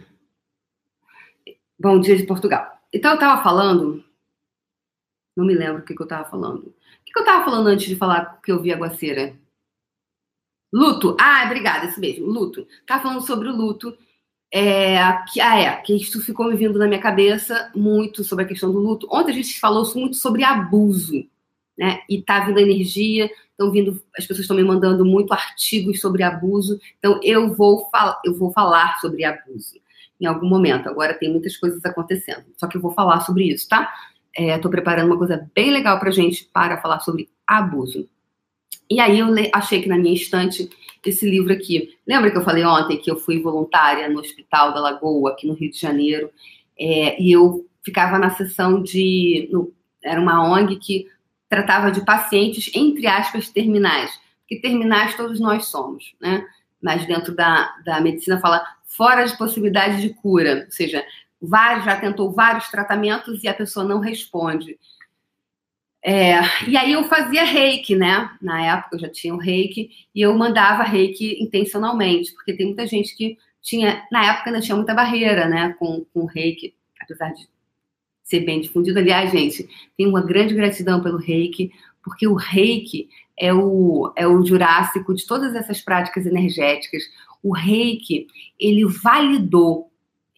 Bom 1.78 2.00
dia 2.00 2.16
de 2.16 2.24
Portugal. 2.24 2.80
Então, 2.92 3.12
eu 3.12 3.18
tava 3.18 3.42
falando. 3.42 4.04
Não 5.36 5.44
me 5.44 5.54
lembro 5.54 5.82
o 5.82 5.84
que, 5.84 5.94
que 5.94 6.02
eu 6.02 6.06
tava 6.06 6.28
falando. 6.28 6.66
O 6.66 6.74
que, 7.04 7.12
que 7.12 7.18
eu 7.18 7.24
tava 7.24 7.44
falando 7.44 7.66
antes 7.68 7.86
de 7.86 7.96
falar 7.96 8.40
que 8.42 8.52
eu 8.52 8.60
vi 8.60 8.72
aguaceira? 8.72 9.34
Luto. 10.72 11.16
Ah, 11.20 11.44
obrigada, 11.46 11.86
isso 11.86 12.00
mesmo, 12.00 12.26
luto. 12.26 12.66
Tá 12.86 12.98
falando 12.98 13.20
sobre 13.20 13.48
o 13.48 13.56
luto. 13.56 13.96
É, 14.54 14.96
que, 15.32 15.40
ah, 15.40 15.58
é, 15.58 15.76
que 15.76 15.94
isso 15.94 16.20
ficou 16.20 16.46
me 16.46 16.56
vindo 16.56 16.78
na 16.78 16.86
minha 16.86 17.00
cabeça 17.00 17.70
muito 17.74 18.22
sobre 18.22 18.44
a 18.44 18.48
questão 18.48 18.70
do 18.70 18.78
luto. 18.78 19.08
Ontem 19.10 19.32
a 19.32 19.34
gente 19.34 19.58
falou 19.58 19.90
muito 19.94 20.16
sobre 20.16 20.44
abuso, 20.44 21.26
né? 21.76 22.00
E 22.08 22.20
tá 22.20 22.40
vindo 22.40 22.58
energia, 22.58 23.30
estão 23.50 23.70
vindo, 23.70 24.02
as 24.16 24.26
pessoas 24.26 24.40
estão 24.40 24.56
me 24.56 24.62
mandando 24.62 25.04
muito 25.06 25.32
artigos 25.32 26.00
sobre 26.00 26.22
abuso. 26.22 26.78
Então 26.98 27.18
eu 27.22 27.54
vou 27.54 27.88
eu 28.24 28.34
vou 28.34 28.52
falar 28.52 28.98
sobre 29.00 29.24
abuso 29.24 29.80
em 30.20 30.26
algum 30.26 30.48
momento. 30.48 30.88
Agora 30.88 31.14
tem 31.14 31.30
muitas 31.30 31.56
coisas 31.56 31.82
acontecendo, 31.84 32.44
só 32.56 32.66
que 32.66 32.76
eu 32.76 32.80
vou 32.80 32.92
falar 32.92 33.20
sobre 33.20 33.44
isso, 33.44 33.68
tá? 33.68 33.92
Estou 34.36 34.70
é, 34.70 34.74
preparando 34.74 35.06
uma 35.06 35.18
coisa 35.18 35.48
bem 35.54 35.70
legal 35.70 35.98
para 35.98 36.10
gente 36.10 36.48
para 36.52 36.80
falar 36.80 37.00
sobre 37.00 37.28
abuso. 37.46 38.08
E 38.90 39.00
aí 39.00 39.18
eu 39.18 39.28
achei 39.52 39.82
que 39.82 39.88
na 39.88 39.96
minha 39.96 40.14
estante 40.14 40.68
esse 41.04 41.28
livro 41.28 41.52
aqui. 41.52 41.96
Lembra 42.06 42.30
que 42.30 42.36
eu 42.36 42.44
falei 42.44 42.64
ontem 42.64 42.98
que 42.98 43.10
eu 43.10 43.16
fui 43.16 43.40
voluntária 43.40 44.08
no 44.08 44.20
Hospital 44.20 44.72
da 44.72 44.80
Lagoa, 44.80 45.32
aqui 45.32 45.46
no 45.46 45.54
Rio 45.54 45.70
de 45.70 45.78
Janeiro, 45.78 46.30
é, 46.78 47.20
e 47.20 47.32
eu 47.32 47.66
ficava 47.84 48.18
na 48.18 48.30
sessão 48.30 48.82
de. 48.82 49.48
No, 49.50 49.72
era 50.02 50.20
uma 50.20 50.42
ONG 50.44 50.76
que 50.76 51.06
tratava 51.48 51.90
de 51.90 52.04
pacientes, 52.04 52.70
entre 52.74 53.06
aspas, 53.06 53.48
terminais. 53.48 54.10
Porque 54.40 54.60
terminais 54.60 55.16
todos 55.16 55.38
nós 55.38 55.66
somos, 55.66 56.14
né? 56.20 56.44
Mas 56.80 57.06
dentro 57.06 57.34
da, 57.34 57.74
da 57.84 58.00
medicina 58.00 58.40
fala 58.40 58.64
fora 58.84 59.24
de 59.24 59.36
possibilidade 59.36 60.00
de 60.00 60.10
cura, 60.10 60.64
ou 60.66 60.72
seja, 60.72 61.04
vários, 61.42 61.84
já 61.84 61.96
tentou 61.98 62.32
vários 62.32 62.68
tratamentos 62.68 63.42
e 63.42 63.48
a 63.48 63.54
pessoa 63.54 63.84
não 63.84 63.98
responde. 63.98 64.78
É, 66.04 66.40
e 66.68 66.76
aí 66.76 66.92
eu 66.92 67.04
fazia 67.04 67.44
reiki, 67.44 67.94
né? 67.94 68.30
Na 68.40 68.64
época 68.64 68.96
eu 68.96 69.00
já 69.00 69.08
tinha 69.08 69.34
o 69.34 69.38
reiki 69.38 69.90
e 70.14 70.20
eu 70.20 70.36
mandava 70.36 70.82
reiki 70.82 71.40
intencionalmente, 71.40 72.32
porque 72.32 72.54
tem 72.54 72.66
muita 72.66 72.86
gente 72.86 73.16
que 73.16 73.38
tinha, 73.60 74.04
na 74.10 74.24
época 74.26 74.50
ainda 74.50 74.60
tinha 74.60 74.74
muita 74.74 74.94
barreira, 74.94 75.48
né? 75.48 75.74
Com, 75.78 76.04
com 76.12 76.20
o 76.20 76.26
reiki, 76.26 76.74
apesar 77.00 77.32
de 77.32 77.48
ser 78.24 78.40
bem 78.40 78.60
difundido. 78.60 78.98
Aliás, 78.98 79.30
gente, 79.30 79.68
tenho 79.96 80.10
uma 80.10 80.22
grande 80.22 80.54
gratidão 80.54 81.00
pelo 81.00 81.18
reiki, 81.18 81.70
porque 82.02 82.26
o 82.26 82.34
reiki 82.34 83.08
é 83.38 83.54
o, 83.54 84.12
é 84.16 84.26
o 84.26 84.44
jurássico 84.44 85.14
de 85.14 85.24
todas 85.24 85.54
essas 85.54 85.80
práticas 85.80 86.26
energéticas. 86.26 87.04
O 87.40 87.54
reiki, 87.54 88.26
ele 88.58 88.84
validou, 88.84 89.91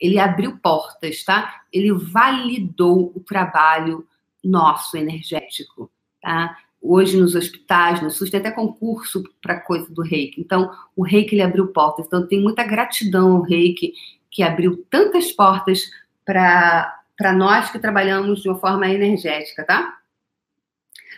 ele 0.05 0.19
abriu 0.19 0.59
portas, 0.59 1.25
tá? 1.25 1.63
Ele 1.73 1.91
validou 1.91 3.11
o 3.17 3.21
trabalho 3.21 4.07
nosso 4.43 4.99
energético, 4.99 5.91
tá? 6.21 6.59
Hoje 6.81 7.17
nos 7.17 7.35
hospitais, 7.35 8.03
no 8.03 8.11
SUS, 8.11 8.29
tem 8.29 8.39
até 8.41 8.51
concurso 8.51 9.23
para 9.41 9.59
coisa 9.59 9.91
do 9.91 10.03
reiki. 10.03 10.39
Então, 10.43 10.71
o 10.95 11.03
reiki 11.03 11.35
ele 11.35 11.43
abriu 11.43 11.69
portas. 11.69 12.05
Então, 12.07 12.27
tem 12.29 12.43
muita 12.43 12.63
gratidão 12.63 13.37
ao 13.37 13.43
reiki 13.43 13.95
que 14.31 14.43
abriu 14.43 14.85
tantas 14.91 15.33
portas 15.33 15.91
para 16.23 17.33
nós 17.35 17.71
que 17.71 17.79
trabalhamos 17.79 18.43
de 18.43 18.51
uma 18.51 18.59
forma 18.59 18.87
energética, 18.87 19.65
tá? 19.65 19.97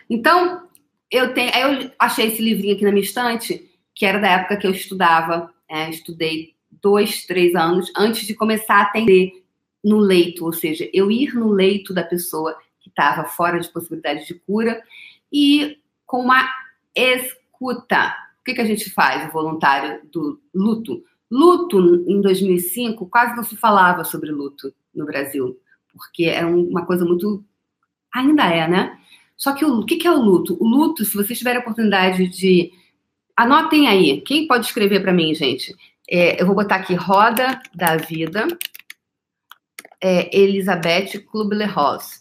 Então, 0.08 0.68
eu 1.10 1.34
tenho, 1.34 1.50
eu 1.56 1.90
achei 1.98 2.28
esse 2.28 2.40
livrinho 2.40 2.76
aqui 2.76 2.84
na 2.84 2.92
minha 2.92 3.02
estante, 3.02 3.68
que 3.92 4.06
era 4.06 4.20
da 4.20 4.28
época 4.28 4.56
que 4.56 4.66
eu 4.68 4.70
estudava, 4.70 5.52
é, 5.68 5.90
estudei 5.90 6.54
dois, 6.86 7.26
três 7.26 7.56
anos 7.56 7.90
antes 7.96 8.24
de 8.24 8.32
começar 8.32 8.76
a 8.76 8.82
atender 8.82 9.42
no 9.82 9.98
leito, 9.98 10.44
ou 10.44 10.52
seja, 10.52 10.88
eu 10.92 11.10
ir 11.10 11.34
no 11.34 11.50
leito 11.50 11.92
da 11.92 12.04
pessoa 12.04 12.56
que 12.78 12.88
estava 12.88 13.24
fora 13.24 13.58
de 13.58 13.68
possibilidade 13.68 14.24
de 14.24 14.34
cura, 14.34 14.80
e 15.32 15.78
com 16.06 16.20
uma 16.20 16.48
escuta. 16.94 18.14
O 18.40 18.44
que, 18.44 18.54
que 18.54 18.60
a 18.60 18.64
gente 18.64 18.88
faz, 18.90 19.28
o 19.28 19.32
voluntário 19.32 20.00
do 20.12 20.40
luto? 20.54 21.02
Luto, 21.28 22.04
em 22.08 22.20
2005, 22.20 23.04
quase 23.06 23.34
não 23.34 23.42
se 23.42 23.56
falava 23.56 24.04
sobre 24.04 24.30
luto 24.30 24.72
no 24.94 25.04
Brasil, 25.04 25.58
porque 25.92 26.26
é 26.26 26.46
uma 26.46 26.86
coisa 26.86 27.04
muito. 27.04 27.44
Ainda 28.14 28.44
é, 28.44 28.68
né? 28.68 28.96
Só 29.36 29.52
que 29.54 29.64
o, 29.64 29.80
o 29.80 29.84
que, 29.84 29.96
que 29.96 30.06
é 30.06 30.12
o 30.12 30.22
luto? 30.22 30.56
O 30.60 30.68
luto, 30.68 31.04
se 31.04 31.16
vocês 31.16 31.36
tiverem 31.36 31.58
a 31.58 31.62
oportunidade 31.62 32.28
de. 32.28 32.70
Anotem 33.36 33.88
aí. 33.88 34.20
Quem 34.20 34.46
pode 34.46 34.66
escrever 34.66 35.00
para 35.02 35.12
mim, 35.12 35.34
gente? 35.34 35.74
É, 36.08 36.40
eu 36.40 36.46
vou 36.46 36.54
botar 36.54 36.76
aqui 36.76 36.94
Roda 36.94 37.60
da 37.74 37.96
Vida, 37.96 38.46
é 40.00 40.36
Elizabeth 40.36 41.20
Kubler-Ross. 41.26 42.20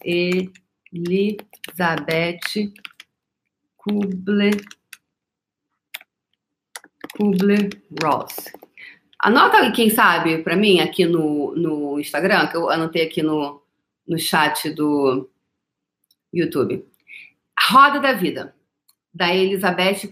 Elizabeth 0.92 1.22
Kubler 3.78 4.56
Kubler-Ross. 7.16 8.52
Anota 9.20 9.72
quem 9.72 9.90
sabe, 9.90 10.40
para 10.40 10.56
mim, 10.56 10.80
aqui 10.80 11.06
no, 11.06 11.54
no 11.56 12.00
Instagram, 12.00 12.48
que 12.48 12.58
eu 12.58 12.70
anotei 12.70 13.04
aqui 13.04 13.22
no, 13.22 13.62
no 14.08 14.18
chat 14.18 14.70
do 14.72 15.30
YouTube. 16.34 16.86
Roda 17.70 18.00
da 18.00 18.14
Vida, 18.14 18.56
da 19.14 19.34
Elizabeth 19.34 20.08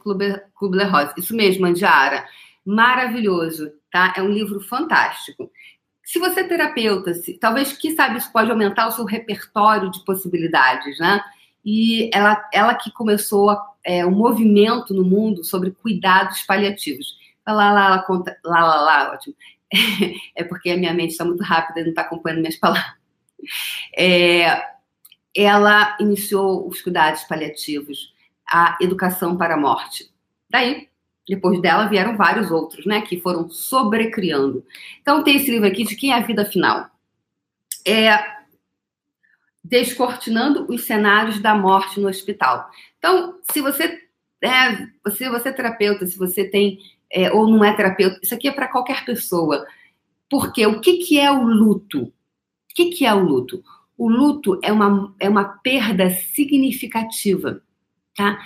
Kubler-Ross. 0.54 1.14
Isso 1.18 1.36
mesmo, 1.36 1.66
Andiara. 1.66 2.28
Maravilhoso, 2.66 3.72
tá? 3.92 4.14
É 4.16 4.22
um 4.22 4.30
livro 4.30 4.60
fantástico. 4.60 5.52
Se 6.04 6.20
você 6.20 6.42
é 6.42 6.48
terapeuta, 6.48 7.14
se, 7.14 7.38
talvez, 7.38 7.74
que 7.74 7.96
sabe, 7.96 8.18
isso 8.18 8.32
pode 8.32 8.52
aumentar 8.52 8.88
o 8.88 8.92
seu 8.92 9.06
repertório 9.06 9.90
de 9.90 10.04
possibilidades, 10.04 10.98
né? 11.00 11.22
E 11.66 12.10
ela, 12.14 12.50
ela 12.54 12.76
que 12.76 12.92
começou 12.92 13.58
é, 13.84 14.06
um 14.06 14.12
movimento 14.12 14.94
no 14.94 15.04
mundo 15.04 15.44
sobre 15.44 15.72
cuidados 15.72 16.42
paliativos. 16.44 17.18
Lá, 17.48 17.72
lá, 17.72 17.90
lá, 17.90 18.00
conta, 18.04 18.38
lá, 18.44 18.66
lá, 18.66 18.82
lá, 18.82 19.12
ótimo. 19.14 19.36
É 20.36 20.44
porque 20.44 20.70
a 20.70 20.78
minha 20.78 20.94
mente 20.94 21.12
está 21.12 21.26
muito 21.26 21.44
rápida 21.44 21.80
e 21.80 21.84
não 21.84 21.90
está 21.90 22.02
acompanhando 22.02 22.40
minhas 22.42 22.58
palavras. 22.58 22.94
É, 23.98 24.64
ela 25.36 25.98
iniciou 26.00 26.68
os 26.68 26.82
cuidados 26.82 27.24
paliativos, 27.24 28.14
a 28.48 28.78
educação 28.80 29.36
para 29.38 29.56
a 29.56 29.58
morte. 29.58 30.12
Daí, 30.50 30.90
depois 31.28 31.62
dela 31.62 31.88
vieram 31.88 32.18
vários 32.18 32.52
outros, 32.52 32.86
né, 32.86 33.02
que 33.02 33.22
foram 33.22 33.50
sobrecriando. 33.50 34.66
Então 35.02 35.24
tem 35.24 35.38
esse 35.38 35.50
livro 35.50 35.68
aqui 35.68 35.84
de 35.84 35.96
quem 35.96 36.12
é 36.12 36.16
a 36.16 36.26
vida 36.26 36.46
final. 36.46 36.90
É 37.86 38.34
descortinando 39.64 40.66
os 40.70 40.84
cenários 40.84 41.40
da 41.40 41.56
morte 41.56 42.00
no 42.00 42.10
hospital. 42.10 42.70
Então, 42.98 43.40
se 43.50 43.62
você 43.62 44.02
é, 44.42 44.76
se 45.10 45.30
você 45.30 45.50
é 45.50 45.54
terapeuta, 45.54 46.06
se 46.06 46.18
você 46.18 46.44
tem 46.44 46.80
é, 47.10 47.32
ou 47.32 47.48
não 47.48 47.64
é 47.64 47.74
terapeuta, 47.74 48.20
isso 48.22 48.36
aqui 48.36 48.48
é 48.48 48.52
para 48.52 48.68
qualquer 48.68 49.06
pessoa. 49.06 49.66
Porque 50.30 50.66
o 50.66 50.82
que, 50.82 50.98
que 50.98 51.20
é 51.20 51.32
o 51.32 51.44
luto? 51.44 52.04
O 52.04 52.12
que, 52.76 52.88
que 52.88 53.06
é 53.06 53.14
o 53.14 53.24
luto? 53.24 53.64
O 53.98 54.10
luto 54.10 54.60
é 54.62 54.72
uma, 54.72 55.16
é 55.20 55.30
uma 55.30 55.46
perda 55.46 56.10
significativa, 56.10 57.62
tá? 58.16 58.38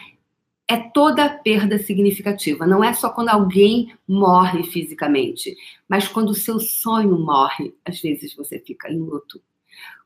É 0.69 0.77
toda 0.77 1.29
perda 1.29 1.77
significativa. 1.77 2.67
Não 2.67 2.83
é 2.83 2.91
só 2.93 3.09
quando 3.09 3.29
alguém 3.29 3.93
morre 4.07 4.63
fisicamente, 4.63 5.55
mas 5.87 6.07
quando 6.07 6.29
o 6.29 6.35
seu 6.35 6.59
sonho 6.59 7.17
morre, 7.17 7.73
às 7.85 8.01
vezes 8.01 8.35
você 8.35 8.59
fica 8.59 8.91
em 8.91 8.99
luto. 8.99 9.41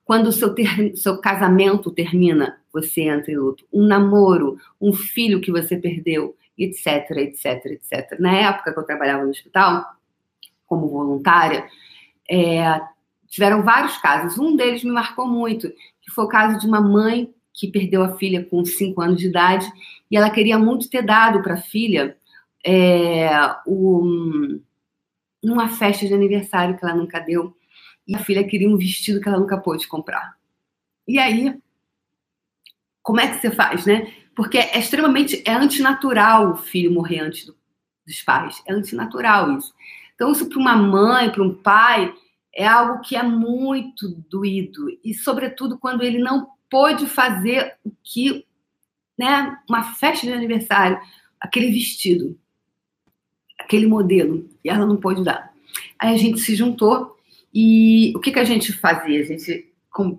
Quando 0.06 0.28
o 0.28 0.32
seu, 0.32 0.54
ter, 0.54 0.96
seu 0.96 1.20
casamento 1.20 1.90
termina, 1.90 2.62
você 2.72 3.02
entra 3.02 3.32
em 3.32 3.38
luto. 3.38 3.66
Um 3.74 3.86
namoro, 3.86 4.58
um 4.80 4.94
filho 4.94 5.42
que 5.42 5.52
você 5.52 5.78
perdeu, 5.78 6.36
etc, 6.58 7.10
etc, 7.12 7.66
etc. 7.66 8.20
Na 8.20 8.34
época 8.34 8.74
que 8.74 8.80
eu 8.80 8.86
trabalhava 8.86 9.24
no 9.24 9.32
hospital, 9.32 9.86
como 10.68 10.88
voluntária, 10.90 11.68
é, 12.30 12.82
tiveram 13.28 13.64
vários 13.64 13.98
casos. 13.98 14.38
Um 14.38 14.56
deles 14.56 14.84
me 14.84 14.92
marcou 14.92 15.28
muito, 15.28 15.70
que 16.02 16.12
foi 16.12 16.26
o 16.26 16.30
caso 16.30 16.60
de 16.60 16.68
uma 16.68 16.82
mãe 16.82 17.34
que 17.54 17.72
perdeu 17.72 18.04
a 18.04 18.18
filha 18.18 18.44
com 18.46 18.64
5 18.64 19.02
anos 19.02 19.20
de 19.20 19.28
idade 19.28 19.72
e 20.10 20.18
ela 20.18 20.30
queria 20.30 20.58
muito 20.58 20.90
ter 20.90 21.02
dado 21.02 21.42
para 21.42 21.56
a 21.56 21.62
filha 21.62 22.18
é, 22.66 23.30
um, 23.68 24.62
uma 25.44 25.68
festa 25.68 26.08
de 26.08 26.14
aniversário 26.14 26.78
que 26.78 26.86
ela 26.86 26.96
nunca 26.96 27.20
deu 27.20 27.56
e 28.08 28.16
a 28.16 28.20
filha 28.20 28.44
queria 28.44 28.70
um 28.70 28.78
vestido 28.78 29.22
que 29.22 29.28
ela 29.28 29.40
nunca 29.40 29.58
pôde 29.58 29.88
comprar. 29.88 30.36
E 31.08 31.20
aí, 31.20 31.60
como 33.02 33.20
é 33.20 33.28
que 33.28 33.42
você 33.42 33.52
faz, 33.52 33.86
né? 33.86 34.12
Porque 34.36 34.58
é 34.58 34.80
extremamente 34.80 35.42
é 35.46 35.54
antinatural 35.54 36.52
o 36.52 36.58
filho 36.58 36.92
morrer 36.92 37.20
antes 37.20 37.46
do, 37.46 37.56
dos 38.06 38.22
pais. 38.22 38.62
É 38.68 38.74
antinatural 38.74 39.58
isso. 39.58 39.74
Então, 40.16 40.32
isso 40.32 40.48
para 40.48 40.60
uma 40.60 40.76
mãe, 40.76 41.30
para 41.30 41.44
um 41.44 41.54
pai, 41.54 42.14
é 42.54 42.68
algo 42.68 43.02
que 43.02 43.16
é 43.16 43.24
muito 43.24 44.10
doído. 44.30 44.88
E, 45.04 45.14
sobretudo, 45.14 45.80
quando 45.80 46.04
ele 46.04 46.20
não 46.20 46.48
pôde 46.72 47.06
fazer 47.06 47.76
o 47.84 47.92
que, 48.02 48.46
né, 49.20 49.60
uma 49.70 49.84
festa 49.84 50.26
de 50.26 50.32
aniversário, 50.32 50.98
aquele 51.38 51.70
vestido, 51.70 52.40
aquele 53.60 53.86
modelo, 53.86 54.50
e 54.64 54.70
ela 54.70 54.86
não 54.86 54.96
pôde 54.96 55.24
dar. 55.24 55.54
Aí 56.00 56.16
a 56.16 56.18
gente 56.18 56.40
se 56.40 56.56
juntou 56.56 57.18
e 57.54 58.14
o 58.16 58.20
que, 58.22 58.32
que 58.32 58.40
a 58.40 58.46
gente 58.46 58.72
fazia? 58.72 59.20
A 59.20 59.24
gente 59.24 59.70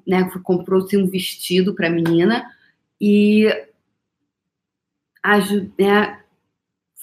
né, 0.07 0.31
comprou-se 0.43 0.95
um 0.97 1.09
vestido 1.09 1.75
para 1.75 1.87
a 1.87 1.91
menina 1.91 2.45
e 3.01 3.49
né, 5.79 6.23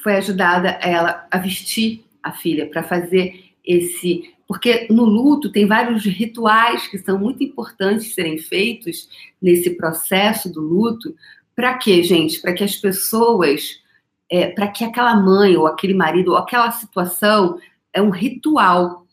foi 0.03 0.15
ajudada 0.17 0.69
ela 0.81 1.27
a 1.31 1.37
vestir 1.39 2.05
a 2.21 2.31
filha 2.31 2.69
para 2.69 2.83
fazer 2.83 3.53
esse 3.65 4.31
porque 4.49 4.87
no 4.89 5.05
luto 5.05 5.51
tem 5.51 5.67
vários 5.67 6.03
rituais 6.03 6.87
que 6.87 6.97
são 6.97 7.19
muito 7.19 7.43
importantes 7.43 8.15
serem 8.15 8.39
feitos 8.39 9.07
nesse 9.39 9.77
processo 9.77 10.51
do 10.51 10.59
luto. 10.59 11.15
Para 11.55 11.77
quê, 11.77 12.01
gente? 12.01 12.41
Para 12.41 12.53
que 12.53 12.63
as 12.63 12.75
pessoas, 12.75 13.79
é, 14.27 14.47
para 14.49 14.67
que 14.67 14.83
aquela 14.83 15.15
mãe 15.15 15.55
ou 15.55 15.67
aquele 15.67 15.93
marido 15.93 16.31
ou 16.31 16.37
aquela 16.37 16.71
situação 16.71 17.61
é 17.93 18.01
um 18.01 18.09
ritual. 18.09 19.05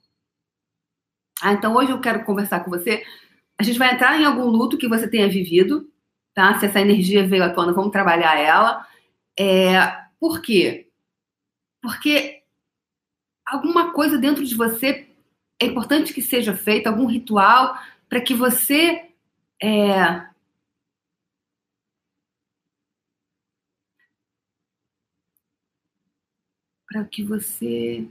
Ah, 1.42 1.52
então 1.52 1.76
hoje 1.76 1.90
eu 1.90 2.00
quero 2.00 2.24
conversar 2.24 2.60
com 2.60 2.70
você. 2.70 3.04
A 3.58 3.62
gente 3.62 3.78
vai 3.78 3.92
entrar 3.92 4.18
em 4.18 4.24
algum 4.24 4.46
luto 4.46 4.78
que 4.78 4.88
você 4.88 5.06
tenha 5.06 5.28
vivido, 5.28 5.86
tá? 6.32 6.58
Se 6.58 6.64
essa 6.64 6.80
energia 6.80 7.26
veio 7.26 7.44
à 7.44 7.50
tona, 7.50 7.74
vamos 7.74 7.92
trabalhar 7.92 8.40
ela. 8.40 8.86
É, 9.38 9.80
por 10.18 10.40
quê? 10.40 10.88
Porque 11.82 12.42
alguma 13.44 13.92
coisa 13.92 14.16
dentro 14.16 14.42
de 14.42 14.54
você 14.54 15.06
é 15.60 15.66
importante 15.66 16.12
que 16.12 16.22
seja 16.22 16.54
feito 16.54 16.86
algum 16.86 17.06
ritual 17.06 17.78
para 18.08 18.20
que 18.20 18.34
você 18.34 19.10
é, 19.62 20.26
para 26.86 27.04
que 27.04 27.22
você 27.22 28.06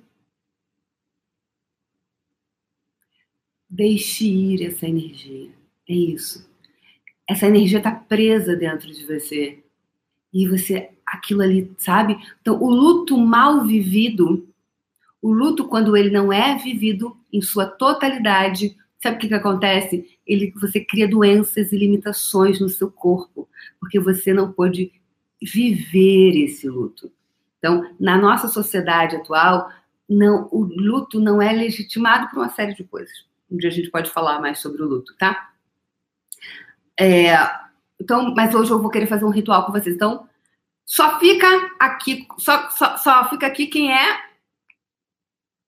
deixe 3.70 4.26
ir 4.26 4.66
essa 4.66 4.88
energia. 4.88 5.52
É 5.88 5.94
isso. 5.94 6.50
Essa 7.28 7.48
energia 7.48 7.78
está 7.80 7.92
presa 7.92 8.56
dentro 8.56 8.92
de 8.92 9.06
você. 9.06 9.64
E 10.34 10.48
você, 10.48 10.92
aquilo 11.06 11.42
ali, 11.42 11.72
sabe? 11.78 12.18
Então, 12.42 12.62
o 12.62 12.70
luto 12.70 13.18
mal 13.18 13.66
vivido 13.66 14.48
o 15.26 15.34
luto, 15.34 15.68
quando 15.68 15.98
ele 15.98 16.12
não 16.12 16.32
é 16.32 16.56
vivido 16.56 17.18
em 17.36 17.42
sua 17.42 17.66
totalidade, 17.66 18.78
sabe 19.02 19.18
o 19.18 19.20
que, 19.20 19.28
que 19.28 19.34
acontece? 19.34 20.18
Ele, 20.26 20.54
você 20.60 20.80
cria 20.80 21.08
doenças 21.08 21.72
e 21.72 21.78
limitações 21.78 22.60
no 22.62 22.70
seu 22.70 22.90
corpo, 22.90 23.50
porque 23.80 24.00
você 24.00 24.34
não 24.34 24.52
pôde 24.52 24.92
viver 25.42 26.44
esse 26.44 26.70
luto. 26.70 27.12
Então, 27.58 27.94
na 28.00 28.18
nossa 28.18 28.48
sociedade 28.48 29.18
atual, 29.18 29.70
não, 30.10 30.48
o 30.52 30.64
luto 30.64 31.20
não 31.20 31.42
é 31.42 31.52
legitimado 31.52 32.30
por 32.30 32.40
uma 32.40 32.50
série 32.50 32.74
de 32.74 32.84
coisas. 32.84 33.26
Um 33.52 33.58
dia 33.58 33.70
a 33.70 33.74
gente 33.74 33.92
pode 33.92 34.10
falar 34.10 34.40
mais 34.40 34.60
sobre 34.60 34.82
o 34.82 34.88
luto, 34.88 35.14
tá? 35.18 35.52
É, 36.98 37.36
então, 38.00 38.34
mas 38.34 38.56
hoje 38.56 38.72
eu 38.72 38.82
vou 38.82 38.90
querer 38.90 39.08
fazer 39.08 39.26
um 39.26 39.30
ritual 39.30 39.66
com 39.66 39.74
vocês. 39.74 39.96
Então, 39.96 40.28
só 40.86 41.20
fica 41.20 41.48
aqui, 41.80 42.26
só, 42.38 42.70
só, 42.70 42.98
só 42.98 43.30
fica 43.30 43.48
aqui 43.48 43.68
quem 43.68 43.92
é 43.92 44.24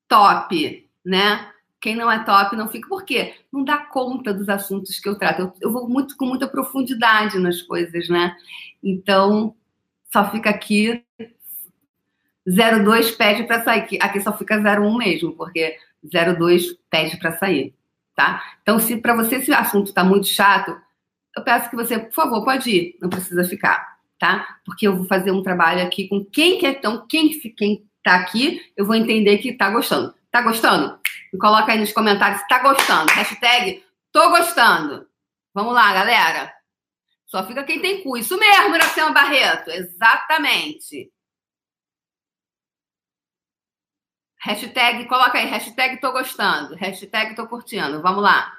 top, 0.07 0.89
né? 1.05 1.51
Quem 1.79 1.95
não 1.95 2.11
é 2.11 2.23
top 2.23 2.55
não 2.55 2.67
fica. 2.67 2.87
Por 2.87 3.03
quê? 3.03 3.35
Não 3.51 3.63
dá 3.63 3.77
conta 3.77 4.33
dos 4.33 4.49
assuntos 4.49 4.99
que 4.99 5.07
eu 5.07 5.17
trato. 5.17 5.41
Eu, 5.41 5.53
eu 5.61 5.71
vou 5.71 5.87
muito 5.87 6.17
com 6.17 6.25
muita 6.25 6.47
profundidade 6.47 7.37
nas 7.39 7.61
coisas, 7.61 8.09
né? 8.09 8.35
Então, 8.83 9.55
só 10.11 10.29
fica 10.31 10.49
aqui 10.49 11.03
02 12.47 13.11
pede 13.11 13.43
para 13.43 13.61
sair. 13.63 13.99
Aqui 14.01 14.21
só 14.21 14.35
fica 14.35 14.57
01 14.57 14.97
mesmo, 14.97 15.33
porque 15.33 15.77
02 16.01 16.77
pede 16.89 17.17
para 17.17 17.33
sair, 17.33 17.73
tá? 18.15 18.41
Então, 18.61 18.79
se 18.79 18.95
para 18.97 19.13
você 19.13 19.35
esse 19.35 19.53
assunto 19.53 19.87
está 19.87 20.03
muito 20.03 20.27
chato, 20.27 20.79
eu 21.35 21.43
peço 21.43 21.69
que 21.69 21.75
você, 21.75 21.99
por 21.99 22.13
favor, 22.13 22.45
pode 22.45 22.69
ir, 22.69 22.97
não 23.01 23.09
precisa 23.09 23.43
ficar, 23.43 23.97
tá? 24.17 24.59
Porque 24.65 24.87
eu 24.87 24.95
vou 24.95 25.05
fazer 25.05 25.31
um 25.31 25.43
trabalho 25.43 25.85
aqui 25.85 26.07
com 26.07 26.23
quem 26.23 26.57
quer, 26.57 26.77
então, 26.77 27.05
quem, 27.07 27.29
quem 27.55 27.85
tá 28.01 28.15
aqui, 28.15 28.61
eu 28.77 28.85
vou 28.85 28.95
entender 28.95 29.37
que 29.39 29.53
tá 29.53 29.69
gostando. 29.69 30.13
Tá 30.37 30.43
gostando? 30.43 31.01
Me 31.33 31.39
coloca 31.39 31.71
aí 31.71 31.79
nos 31.79 31.91
comentários 31.91 32.41
se 32.41 32.47
tá 32.47 32.59
gostando. 32.59 33.11
Hashtag 33.11 33.83
tô 34.11 34.29
gostando. 34.29 35.09
Vamos 35.51 35.73
lá, 35.73 35.91
galera. 35.91 36.53
Só 37.25 37.43
fica 37.47 37.63
quem 37.63 37.81
tem 37.81 38.03
cu. 38.03 38.15
Isso 38.17 38.37
mesmo, 38.37 38.75
Iracema 38.75 39.11
Barreto. 39.11 39.71
Exatamente. 39.71 41.11
Hashtag, 44.39 45.07
coloca 45.07 45.39
aí, 45.39 45.45
hashtag 45.47 45.99
tô 45.99 46.11
gostando, 46.11 46.75
hashtag 46.75 47.35
tô 47.35 47.47
curtindo. 47.47 47.99
Vamos 48.03 48.21
lá. 48.21 48.55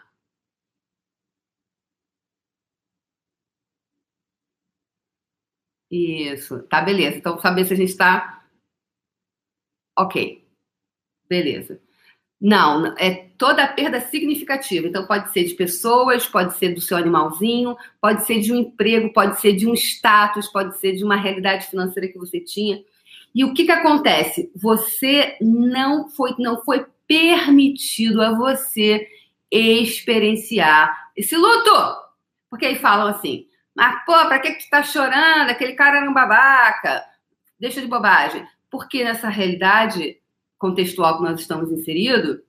Isso, 5.90 6.60
tá 6.64 6.80
beleza. 6.82 7.18
Então, 7.18 7.38
saber 7.38 7.64
se 7.66 7.74
a 7.74 7.76
gente 7.76 7.90
está 7.90 8.44
Ok, 9.96 10.47
beleza. 11.28 11.80
Não, 12.40 12.94
é 12.96 13.26
toda 13.36 13.66
perda 13.66 14.00
significativa. 14.00 14.86
Então, 14.86 15.06
pode 15.06 15.32
ser 15.32 15.44
de 15.44 15.54
pessoas, 15.54 16.26
pode 16.26 16.56
ser 16.56 16.68
do 16.72 16.80
seu 16.80 16.96
animalzinho, 16.96 17.76
pode 18.00 18.24
ser 18.24 18.38
de 18.40 18.52
um 18.52 18.56
emprego, 18.56 19.12
pode 19.12 19.40
ser 19.40 19.54
de 19.54 19.66
um 19.66 19.74
status, 19.74 20.46
pode 20.46 20.78
ser 20.78 20.92
de 20.92 21.02
uma 21.02 21.16
realidade 21.16 21.66
financeira 21.66 22.08
que 22.08 22.18
você 22.18 22.38
tinha. 22.38 22.80
E 23.34 23.44
o 23.44 23.52
que, 23.52 23.64
que 23.64 23.72
acontece? 23.72 24.50
Você 24.54 25.36
não 25.40 26.08
foi, 26.08 26.34
não 26.38 26.62
foi 26.62 26.86
permitido 27.08 28.22
a 28.22 28.36
você 28.36 29.08
experienciar 29.50 30.96
esse 31.16 31.36
luto. 31.36 31.72
Porque 32.48 32.66
aí 32.66 32.76
falam 32.76 33.08
assim, 33.08 33.46
mas 33.74 34.04
pô, 34.04 34.12
pra 34.12 34.38
que, 34.38 34.52
que 34.52 34.64
tu 34.64 34.70
tá 34.70 34.82
chorando? 34.82 35.50
Aquele 35.50 35.72
cara 35.72 35.98
era 35.98 36.10
um 36.10 36.14
babaca. 36.14 37.04
Deixa 37.58 37.80
de 37.80 37.86
bobagem. 37.86 38.46
Porque 38.70 39.02
nessa 39.02 39.28
realidade 39.28 40.17
contextual 40.58 41.18
que 41.18 41.24
nós 41.24 41.40
estamos 41.40 41.70
inseridos, 41.70 42.40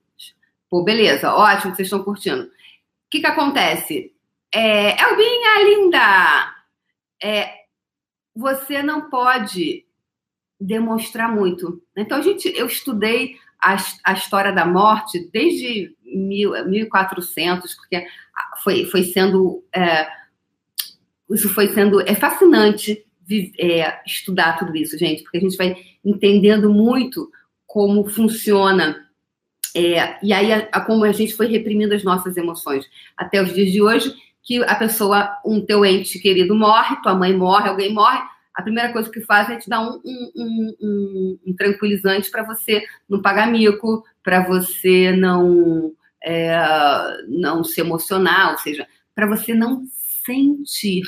pô, 0.68 0.82
beleza, 0.82 1.34
ótimo, 1.34 1.74
vocês 1.74 1.86
estão 1.86 2.02
curtindo. 2.02 2.44
O 2.44 2.50
que, 3.10 3.20
que 3.20 3.26
acontece? 3.26 4.12
É, 4.52 5.00
Elbinha 5.02 5.64
linda! 5.64 6.54
É, 7.22 7.60
você 8.34 8.82
não 8.82 9.10
pode 9.10 9.84
demonstrar 10.60 11.32
muito. 11.34 11.82
Então, 11.96 12.18
a 12.18 12.22
gente, 12.22 12.48
eu 12.56 12.66
estudei 12.66 13.36
a, 13.60 13.76
a 14.04 14.12
história 14.12 14.52
da 14.52 14.64
morte 14.64 15.28
desde 15.32 15.94
mil, 16.04 16.52
1400, 16.66 17.74
porque 17.74 18.06
foi, 18.62 18.84
foi 18.86 19.04
sendo. 19.04 19.64
É, 19.74 20.08
isso 21.30 21.48
foi 21.48 21.68
sendo. 21.68 22.00
É 22.00 22.14
fascinante 22.14 23.04
é, 23.58 24.00
estudar 24.04 24.58
tudo 24.58 24.76
isso, 24.76 24.98
gente, 24.98 25.22
porque 25.22 25.38
a 25.38 25.40
gente 25.40 25.56
vai 25.56 25.76
entendendo 26.04 26.72
muito 26.72 27.30
como 27.70 28.08
funciona. 28.08 29.08
É, 29.76 30.18
e 30.24 30.32
aí, 30.32 30.52
a, 30.52 30.68
a, 30.72 30.80
como 30.80 31.04
a 31.04 31.12
gente 31.12 31.36
foi 31.36 31.46
reprimindo 31.46 31.94
as 31.94 32.02
nossas 32.02 32.36
emoções. 32.36 32.84
Até 33.16 33.40
os 33.40 33.54
dias 33.54 33.70
de 33.70 33.80
hoje, 33.80 34.12
que 34.42 34.60
a 34.64 34.74
pessoa, 34.74 35.38
um 35.46 35.64
teu 35.64 35.86
ente 35.86 36.18
querido 36.18 36.52
morre, 36.52 37.00
tua 37.00 37.14
mãe 37.14 37.32
morre, 37.32 37.68
alguém 37.68 37.94
morre, 37.94 38.20
a 38.52 38.60
primeira 38.60 38.92
coisa 38.92 39.08
que 39.08 39.20
faz 39.20 39.48
é 39.50 39.56
te 39.56 39.68
dar 39.68 39.82
um, 39.82 40.00
um, 40.04 40.74
um, 40.82 41.38
um 41.46 41.54
tranquilizante 41.54 42.28
para 42.28 42.42
você 42.42 42.84
não 43.08 43.22
pagar 43.22 43.46
mico, 43.46 44.04
para 44.20 44.44
você 44.48 45.12
não, 45.12 45.92
é, 46.24 46.58
não 47.28 47.62
se 47.62 47.80
emocionar, 47.80 48.50
ou 48.50 48.58
seja, 48.58 48.84
para 49.14 49.28
você 49.28 49.54
não 49.54 49.84
sentir, 50.26 51.04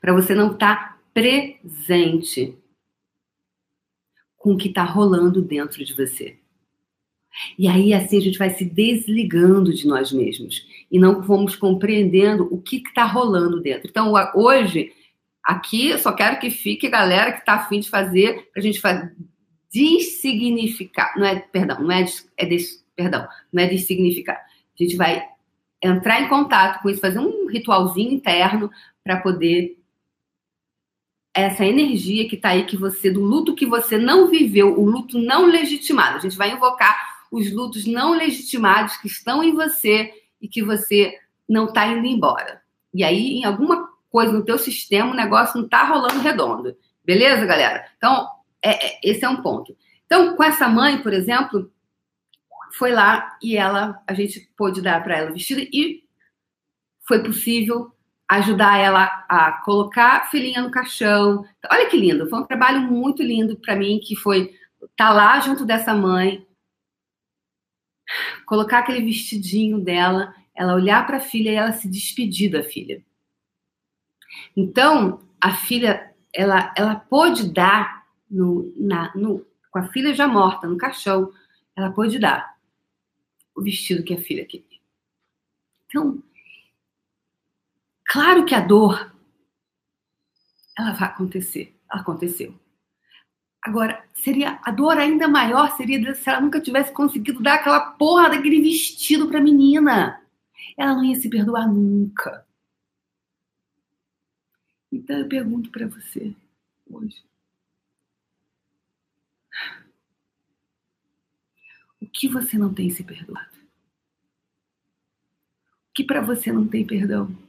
para 0.00 0.14
você 0.14 0.34
não 0.34 0.52
estar 0.52 0.76
tá 0.76 0.98
presente 1.12 2.58
com 4.44 4.52
o 4.52 4.58
que 4.58 4.68
está 4.68 4.84
rolando 4.84 5.40
dentro 5.40 5.82
de 5.82 5.94
você. 5.94 6.36
E 7.58 7.66
aí, 7.66 7.94
assim, 7.94 8.18
a 8.18 8.20
gente 8.20 8.36
vai 8.36 8.50
se 8.50 8.62
desligando 8.62 9.72
de 9.72 9.86
nós 9.86 10.12
mesmos 10.12 10.66
e 10.92 10.98
não 10.98 11.22
vamos 11.22 11.56
compreendendo 11.56 12.46
o 12.52 12.60
que 12.60 12.76
está 12.76 13.06
rolando 13.06 13.62
dentro. 13.62 13.88
Então, 13.88 14.12
hoje, 14.34 14.92
aqui, 15.42 15.88
eu 15.88 15.98
só 15.98 16.12
quero 16.12 16.38
que 16.38 16.50
fique 16.50 16.88
a 16.88 16.90
galera 16.90 17.32
que 17.32 17.38
está 17.38 17.54
afim 17.54 17.80
de 17.80 17.88
fazer, 17.88 18.50
para 18.52 18.60
a 18.60 18.62
gente 18.62 18.82
fazer, 18.82 19.16
dessignificar. 19.72 21.14
Não 21.16 21.24
é, 21.24 21.36
perdão, 21.36 21.80
não 21.82 21.90
é, 21.90 22.04
é 22.36 22.44
des, 22.44 22.84
perdão, 22.94 23.26
não 23.50 23.62
é 23.62 23.66
dessignificar. 23.66 24.36
A 24.36 24.82
gente 24.82 24.94
vai 24.94 25.24
entrar 25.82 26.20
em 26.20 26.28
contato 26.28 26.82
com 26.82 26.90
isso, 26.90 27.00
fazer 27.00 27.18
um 27.18 27.46
ritualzinho 27.46 28.12
interno 28.12 28.70
para 29.02 29.22
poder 29.22 29.78
essa 31.34 31.66
energia 31.66 32.28
que 32.28 32.36
está 32.36 32.50
aí 32.50 32.64
que 32.64 32.76
você 32.76 33.10
do 33.10 33.20
luto 33.20 33.56
que 33.56 33.66
você 33.66 33.98
não 33.98 34.28
viveu, 34.28 34.78
o 34.78 34.88
luto 34.88 35.18
não 35.18 35.46
legitimado. 35.46 36.16
A 36.16 36.20
gente 36.20 36.36
vai 36.36 36.52
invocar 36.52 36.96
os 37.30 37.50
lutos 37.52 37.84
não 37.84 38.12
legitimados 38.14 38.96
que 38.98 39.08
estão 39.08 39.42
em 39.42 39.52
você 39.52 40.12
e 40.40 40.46
que 40.46 40.62
você 40.62 41.18
não 41.48 41.66
está 41.66 41.86
indo 41.88 42.06
embora. 42.06 42.62
E 42.92 43.02
aí, 43.02 43.38
em 43.38 43.44
alguma 43.44 43.88
coisa 44.08 44.32
no 44.32 44.44
teu 44.44 44.56
sistema, 44.56 45.10
o 45.10 45.16
negócio 45.16 45.58
não 45.58 45.64
está 45.64 45.82
rolando 45.82 46.20
redondo. 46.20 46.76
Beleza, 47.04 47.44
galera? 47.44 47.84
Então, 47.96 48.28
é, 48.62 48.86
é, 48.86 49.00
esse 49.02 49.24
é 49.24 49.28
um 49.28 49.42
ponto. 49.42 49.76
Então, 50.06 50.36
com 50.36 50.44
essa 50.44 50.68
mãe, 50.68 51.02
por 51.02 51.12
exemplo, 51.12 51.72
foi 52.78 52.92
lá 52.92 53.36
e 53.42 53.56
ela, 53.56 54.00
a 54.06 54.14
gente 54.14 54.48
pôde 54.56 54.80
dar 54.80 55.02
para 55.02 55.18
ela 55.18 55.32
vestido 55.32 55.60
e 55.60 56.04
foi 57.06 57.22
possível 57.22 57.93
ajudar 58.28 58.78
ela 58.78 59.04
a 59.28 59.60
colocar 59.64 60.16
a 60.16 60.24
filhinha 60.26 60.62
no 60.62 60.70
caixão. 60.70 61.44
Olha 61.70 61.88
que 61.88 61.96
lindo, 61.96 62.28
foi 62.28 62.40
um 62.40 62.46
trabalho 62.46 62.80
muito 62.80 63.22
lindo 63.22 63.56
para 63.56 63.76
mim 63.76 64.00
que 64.02 64.16
foi 64.16 64.54
estar 64.82 65.08
tá 65.08 65.12
lá 65.12 65.40
junto 65.40 65.64
dessa 65.64 65.94
mãe, 65.94 66.46
colocar 68.46 68.80
aquele 68.80 69.00
vestidinho 69.00 69.80
dela, 69.80 70.34
ela 70.54 70.74
olhar 70.74 71.06
para 71.06 71.18
a 71.18 71.20
filha 71.20 71.50
e 71.50 71.54
ela 71.54 71.72
se 71.72 71.88
despedir 71.88 72.50
da 72.50 72.62
filha. 72.62 73.04
Então, 74.56 75.20
a 75.40 75.54
filha, 75.54 76.14
ela, 76.32 76.72
ela 76.76 76.96
pôde 76.96 77.52
dar, 77.52 78.04
no, 78.30 78.72
na, 78.76 79.12
no, 79.14 79.46
com 79.70 79.78
a 79.78 79.88
filha 79.88 80.14
já 80.14 80.26
morta, 80.26 80.66
no 80.66 80.76
caixão, 80.76 81.32
ela 81.76 81.90
pôde 81.90 82.18
dar 82.18 82.54
o 83.54 83.62
vestido 83.62 84.02
que 84.02 84.14
a 84.14 84.20
filha 84.20 84.44
queria. 84.44 84.80
Então, 85.86 86.22
claro 88.14 88.44
que 88.46 88.54
a 88.54 88.60
dor, 88.60 89.12
ela 90.78 90.92
vai 90.92 91.08
acontecer, 91.08 91.76
aconteceu. 91.88 92.54
Agora, 93.60 94.08
seria 94.14 94.60
a 94.62 94.70
dor 94.70 94.96
ainda 94.98 95.26
maior 95.26 95.76
seria 95.76 96.14
se 96.14 96.30
ela 96.30 96.40
nunca 96.40 96.60
tivesse 96.60 96.92
conseguido 96.92 97.42
dar 97.42 97.54
aquela 97.54 97.80
porra 97.80 98.30
daquele 98.30 98.60
vestido 98.60 99.26
pra 99.26 99.40
menina. 99.40 100.22
Ela 100.78 100.94
não 100.94 101.02
ia 101.02 101.16
se 101.16 101.28
perdoar 101.28 101.66
nunca. 101.66 102.46
Então 104.92 105.18
eu 105.18 105.28
pergunto 105.28 105.70
para 105.72 105.88
você 105.88 106.36
hoje. 106.88 107.20
O 112.00 112.06
que 112.06 112.28
você 112.28 112.56
não 112.56 112.72
tem 112.72 112.90
se 112.90 113.02
perdoado? 113.02 113.56
O 115.90 115.94
que 115.94 116.04
para 116.04 116.20
você 116.20 116.52
não 116.52 116.68
tem 116.68 116.86
perdão? 116.86 117.43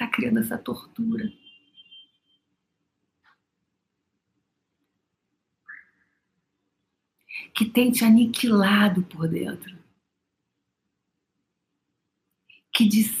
Está 0.00 0.10
criando 0.10 0.40
essa 0.40 0.56
tortura? 0.56 1.30
que 7.54 7.66
tem 7.66 7.90
te 7.90 8.04
aniquilado 8.04 9.02
por 9.02 9.28
dentro, 9.28 9.76
que 12.72 12.88
diz, 12.88 13.12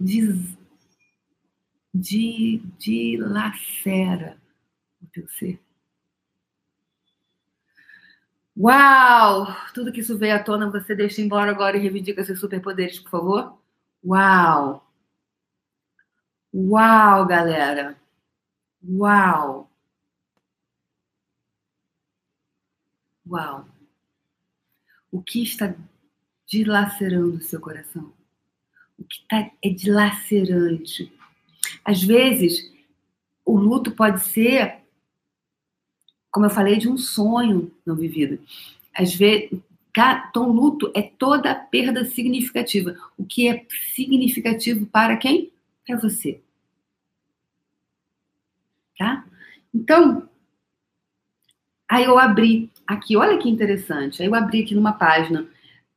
diz, 0.00 0.56
dilacera 2.78 4.38
o 5.02 5.06
teu 5.08 5.28
ser. 5.28 5.60
Uau! 8.56 9.46
Tudo 9.74 9.92
que 9.92 10.00
isso 10.00 10.16
veio 10.16 10.36
à 10.36 10.42
tona, 10.42 10.70
você 10.70 10.94
deixa 10.94 11.20
embora 11.20 11.50
agora 11.50 11.76
e 11.76 11.80
reivindica 11.80 12.24
seus 12.24 12.40
superpoderes, 12.40 13.00
por 13.00 13.10
favor? 13.10 13.58
Uau! 14.02 14.83
Uau, 16.56 17.26
galera! 17.26 17.98
Uau! 18.80 19.68
Uau! 23.26 23.68
O 25.10 25.20
que 25.20 25.42
está 25.42 25.74
dilacerando 26.46 27.38
o 27.38 27.42
seu 27.42 27.60
coração? 27.60 28.12
O 28.96 29.02
que 29.02 29.16
está 29.16 29.50
é 29.60 29.68
dilacerante. 29.68 31.12
Às 31.84 32.00
vezes, 32.04 32.72
o 33.44 33.56
luto 33.58 33.90
pode 33.90 34.20
ser, 34.24 34.76
como 36.30 36.46
eu 36.46 36.50
falei, 36.50 36.78
de 36.78 36.88
um 36.88 36.96
sonho 36.96 37.74
não 37.84 37.96
vivido. 37.96 38.38
Às 38.94 39.12
vezes, 39.12 39.60
então, 39.90 40.52
luto 40.52 40.92
é 40.94 41.02
toda 41.02 41.52
perda 41.52 42.04
significativa. 42.04 42.96
O 43.18 43.24
que 43.24 43.48
é 43.48 43.66
significativo 43.92 44.86
para 44.86 45.16
quem? 45.16 45.52
Para 45.84 45.96
você. 45.98 46.43
Tá? 48.98 49.24
Então, 49.74 50.28
aí 51.90 52.04
eu 52.04 52.18
abri 52.18 52.70
aqui, 52.86 53.16
olha 53.16 53.38
que 53.38 53.48
interessante. 53.48 54.22
Aí 54.22 54.28
eu 54.28 54.34
abri 54.34 54.62
aqui 54.62 54.74
numa 54.74 54.92
página, 54.92 55.46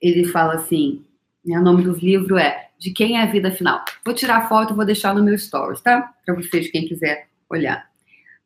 ele 0.02 0.26
fala 0.26 0.56
assim, 0.56 1.06
né, 1.46 1.58
o 1.60 1.64
nome 1.64 1.84
do 1.84 1.94
livro 1.94 2.38
é 2.38 2.70
De 2.80 2.92
Quem 2.92 3.18
é 3.18 3.24
a 3.24 3.28
Vida 3.28 3.52
Final. 3.52 3.84
Vou 4.04 4.14
tirar 4.14 4.38
a 4.38 4.48
foto 4.48 4.76
vou 4.76 4.86
deixar 4.86 5.14
no 5.14 5.24
meu 5.24 5.38
stories, 5.38 5.82
tá? 5.82 6.14
Para 6.26 6.36
vocês, 6.36 6.70
quem 6.70 6.88
quiser 6.88 7.28
olhar. 7.50 7.88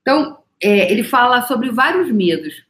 Então, 0.02 0.38
é, 0.62 0.92
ele 0.92 1.04
fala 1.04 1.42
sobre 1.44 1.72
vários 1.72 2.12
medos. 2.12 2.66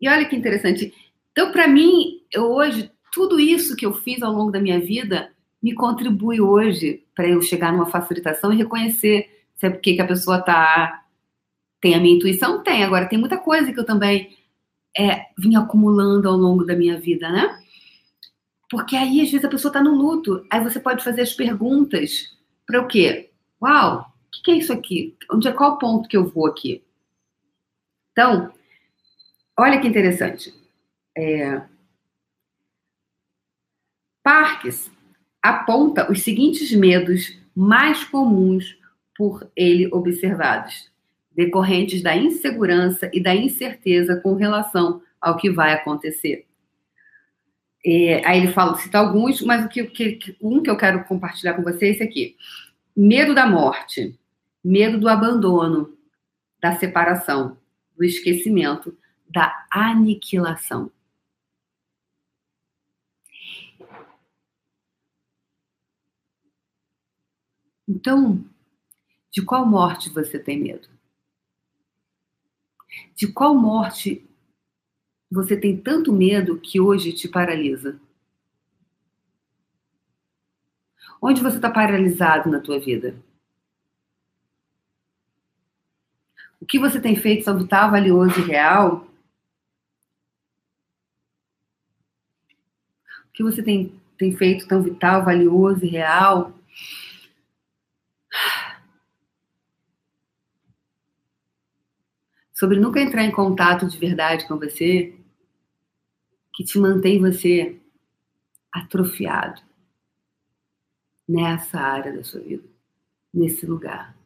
E 0.00 0.08
olha 0.08 0.24
que 0.24 0.36
interessante. 0.36 0.92
Então, 1.32 1.52
para 1.52 1.68
mim, 1.68 2.22
eu 2.32 2.44
hoje, 2.50 2.90
tudo 3.12 3.38
isso 3.38 3.76
que 3.76 3.86
eu 3.86 3.92
fiz 3.92 4.22
ao 4.22 4.32
longo 4.32 4.50
da 4.50 4.60
minha 4.60 4.80
vida 4.80 5.30
me 5.62 5.74
contribui 5.74 6.40
hoje 6.40 7.04
para 7.14 7.28
eu 7.28 7.40
chegar 7.40 7.72
numa 7.72 7.86
facilitação 7.86 8.52
e 8.52 8.56
reconhecer 8.56 9.44
se 9.54 9.66
é 9.66 9.70
porque 9.70 9.94
que 9.94 10.02
a 10.02 10.06
pessoa 10.06 10.40
tá 10.40 11.05
tem 11.86 11.94
a 11.94 12.00
minha 12.00 12.16
intuição? 12.16 12.64
Tem. 12.64 12.82
Agora, 12.82 13.06
tem 13.06 13.16
muita 13.16 13.38
coisa 13.38 13.72
que 13.72 13.78
eu 13.78 13.86
também 13.86 14.36
é, 14.98 15.26
vim 15.38 15.54
acumulando 15.54 16.28
ao 16.28 16.36
longo 16.36 16.64
da 16.64 16.74
minha 16.74 16.98
vida, 16.98 17.30
né? 17.30 17.62
Porque 18.68 18.96
aí, 18.96 19.20
às 19.20 19.30
vezes, 19.30 19.44
a 19.44 19.48
pessoa 19.48 19.70
está 19.70 19.80
no 19.80 19.94
luto. 19.94 20.44
Aí 20.50 20.60
você 20.60 20.80
pode 20.80 21.04
fazer 21.04 21.20
as 21.20 21.32
perguntas 21.32 22.36
para 22.66 22.80
o 22.80 22.88
quê? 22.88 23.30
Uau, 23.62 24.00
o 24.00 24.30
que, 24.32 24.42
que, 24.42 24.50
é 24.50 24.54
isso 24.56 24.72
aqui? 24.72 25.16
Onde 25.30 25.46
é 25.46 25.52
qual 25.52 25.74
o 25.74 25.78
ponto 25.78 26.08
que 26.08 26.16
eu 26.16 26.26
vou 26.26 26.48
aqui? 26.48 26.84
Então, 28.10 28.52
olha 29.56 29.80
que 29.80 29.86
interessante. 29.86 30.52
É... 31.16 31.62
Parques 34.24 34.90
aponta 35.40 36.10
os 36.10 36.22
seguintes 36.22 36.72
medos 36.72 37.38
mais 37.54 38.02
comuns 38.02 38.76
por 39.16 39.48
ele 39.54 39.86
observados 39.94 40.90
decorrentes 41.36 42.02
da 42.02 42.16
insegurança 42.16 43.10
e 43.12 43.22
da 43.22 43.34
incerteza 43.34 44.16
com 44.16 44.34
relação 44.34 45.02
ao 45.20 45.36
que 45.36 45.50
vai 45.50 45.74
acontecer. 45.74 46.46
É, 47.84 48.26
aí 48.26 48.38
ele 48.38 48.52
fala, 48.52 48.76
cita 48.78 48.98
alguns, 48.98 49.42
mas 49.42 49.64
o 49.64 49.68
que, 49.68 49.84
que, 49.84 50.36
um 50.40 50.62
que 50.62 50.70
eu 50.70 50.76
quero 50.76 51.04
compartilhar 51.04 51.54
com 51.54 51.62
vocês 51.62 52.00
é 52.00 52.04
aqui. 52.04 52.36
Medo 52.96 53.34
da 53.34 53.46
morte, 53.46 54.18
medo 54.64 54.98
do 54.98 55.08
abandono, 55.08 55.96
da 56.60 56.74
separação, 56.76 57.58
do 57.94 58.02
esquecimento, 58.02 58.96
da 59.28 59.66
aniquilação. 59.70 60.90
Então, 67.86 68.44
de 69.30 69.42
qual 69.42 69.64
morte 69.64 70.08
você 70.10 70.38
tem 70.38 70.58
medo? 70.58 70.95
De 73.14 73.26
qual 73.26 73.54
morte 73.54 74.24
você 75.30 75.56
tem 75.56 75.76
tanto 75.76 76.12
medo 76.12 76.60
que 76.60 76.80
hoje 76.80 77.12
te 77.12 77.28
paralisa? 77.28 78.00
Onde 81.20 81.42
você 81.42 81.56
está 81.56 81.70
paralisado 81.70 82.50
na 82.50 82.60
tua 82.60 82.78
vida? 82.78 83.16
O 86.60 86.66
que 86.66 86.78
você 86.78 87.00
tem 87.00 87.16
feito 87.16 87.44
tão 87.44 87.58
vital, 87.58 87.90
valioso 87.90 88.40
e 88.40 88.42
real? 88.42 89.06
O 93.28 93.32
que 93.32 93.42
você 93.42 93.62
tem, 93.62 93.92
tem 94.16 94.36
feito 94.36 94.66
tão 94.66 94.82
vital, 94.82 95.24
valioso 95.24 95.84
e 95.84 95.88
real? 95.88 96.52
Sobre 102.56 102.80
nunca 102.80 102.98
entrar 102.98 103.22
em 103.22 103.30
contato 103.30 103.86
de 103.86 103.98
verdade 103.98 104.48
com 104.48 104.58
você, 104.58 105.14
que 106.54 106.64
te 106.64 106.78
mantém 106.78 107.20
você 107.20 107.78
atrofiado 108.72 109.60
nessa 111.28 111.78
área 111.78 112.14
da 112.14 112.24
sua 112.24 112.40
vida, 112.40 112.66
nesse 113.32 113.66
lugar. 113.66 114.16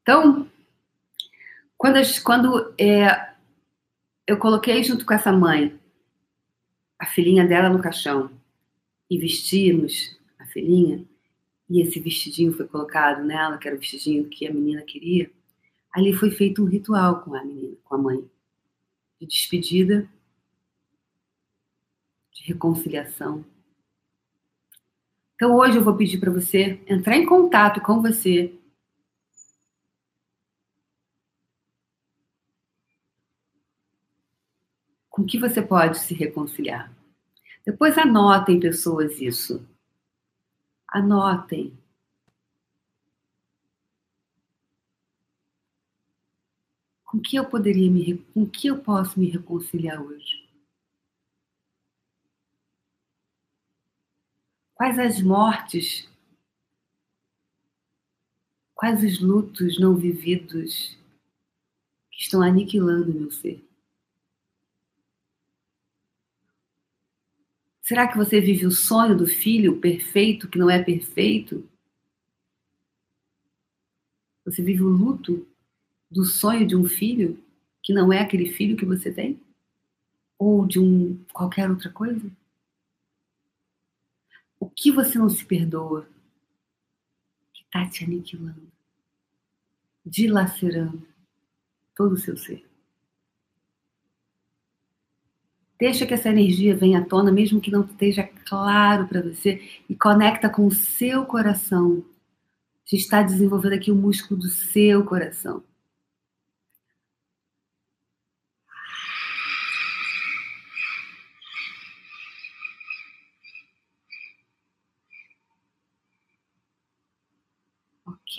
Então, 0.00 0.48
quando, 1.76 1.98
quando 2.22 2.74
é, 2.78 3.34
eu 4.24 4.38
coloquei 4.38 4.84
junto 4.84 5.04
com 5.04 5.12
essa 5.12 5.32
mãe 5.32 5.76
a 7.00 7.06
filhinha 7.06 7.44
dela 7.44 7.68
no 7.68 7.82
caixão 7.82 8.30
e 9.10 9.18
vestimos 9.18 10.16
a 10.38 10.46
filhinha, 10.46 11.04
e 11.68 11.80
esse 11.82 11.98
vestidinho 11.98 12.52
foi 12.52 12.68
colocado 12.68 13.24
nela, 13.24 13.58
que 13.58 13.66
era 13.66 13.76
o 13.76 13.80
vestidinho 13.80 14.28
que 14.28 14.46
a 14.46 14.54
menina 14.54 14.82
queria, 14.82 15.28
ali 15.92 16.12
foi 16.12 16.30
feito 16.30 16.62
um 16.62 16.66
ritual 16.66 17.22
com 17.22 17.34
a 17.34 17.44
menina, 17.44 17.76
com 17.84 17.94
a 17.94 17.98
mãe, 17.98 18.30
de 19.20 19.26
despedida 19.26 20.08
de 22.38 22.44
reconciliação. 22.44 23.44
Então 25.34 25.56
hoje 25.56 25.76
eu 25.76 25.84
vou 25.84 25.96
pedir 25.96 26.18
para 26.18 26.32
você 26.32 26.82
entrar 26.86 27.16
em 27.16 27.26
contato 27.26 27.80
com 27.80 28.00
você. 28.00 28.54
Com 35.08 35.24
que 35.24 35.38
você 35.38 35.60
pode 35.60 35.98
se 35.98 36.14
reconciliar? 36.14 36.92
Depois 37.64 37.98
anotem, 37.98 38.60
pessoas, 38.60 39.20
isso. 39.20 39.66
Anotem. 40.88 41.76
Com 47.08 47.18
que 47.18 47.36
eu 47.36 47.48
poderia 47.48 47.90
me 47.90 48.18
com 48.34 48.46
que 48.46 48.66
eu 48.66 48.82
posso 48.82 49.18
me 49.18 49.30
reconciliar 49.30 49.98
hoje? 49.98 50.46
Quais 54.74 54.98
as 54.98 55.22
mortes? 55.22 56.06
Quais 58.74 59.02
os 59.02 59.20
lutos 59.20 59.80
não 59.80 59.96
vividos 59.96 60.98
que 62.12 62.24
estão 62.24 62.42
aniquilando 62.42 63.14
meu 63.14 63.30
ser? 63.30 63.66
Será 67.80 68.06
que 68.06 68.18
você 68.18 68.38
vive 68.38 68.66
o 68.66 68.70
sonho 68.70 69.16
do 69.16 69.26
filho 69.26 69.80
perfeito 69.80 70.46
que 70.46 70.58
não 70.58 70.68
é 70.68 70.82
perfeito? 70.82 71.66
Você 74.44 74.62
vive 74.62 74.82
o 74.82 74.88
luto 74.90 75.47
do 76.10 76.24
sonho 76.24 76.66
de 76.66 76.74
um 76.74 76.84
filho 76.84 77.42
que 77.82 77.92
não 77.92 78.12
é 78.12 78.20
aquele 78.20 78.50
filho 78.50 78.76
que 78.76 78.84
você 78.84 79.12
tem? 79.12 79.40
Ou 80.38 80.66
de 80.66 80.78
um 80.78 81.22
qualquer 81.32 81.70
outra 81.70 81.90
coisa? 81.90 82.30
O 84.60 84.68
que 84.68 84.90
você 84.90 85.18
não 85.18 85.28
se 85.28 85.44
perdoa 85.44 86.08
que 87.52 87.62
está 87.62 87.88
te 87.88 88.04
aniquilando, 88.04 88.70
dilacerando 90.04 91.06
todo 91.94 92.12
o 92.12 92.18
seu 92.18 92.36
ser? 92.36 92.68
Deixa 95.78 96.04
que 96.04 96.12
essa 96.14 96.28
energia 96.28 96.76
venha 96.76 96.98
à 96.98 97.04
tona, 97.04 97.30
mesmo 97.30 97.60
que 97.60 97.70
não 97.70 97.84
esteja 97.84 98.24
claro 98.24 99.06
para 99.06 99.22
você, 99.22 99.62
e 99.88 99.94
conecta 99.94 100.50
com 100.50 100.66
o 100.66 100.74
seu 100.74 101.24
coração. 101.24 102.04
A 102.84 102.90
gente 102.90 103.02
está 103.02 103.22
desenvolvendo 103.22 103.74
aqui 103.74 103.90
o 103.92 103.94
músculo 103.94 104.40
do 104.40 104.48
seu 104.48 105.04
coração. 105.04 105.62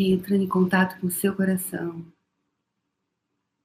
Entrando 0.03 0.43
em 0.43 0.47
contato 0.47 0.99
com 0.99 1.07
o 1.07 1.11
seu 1.11 1.35
coração. 1.35 2.05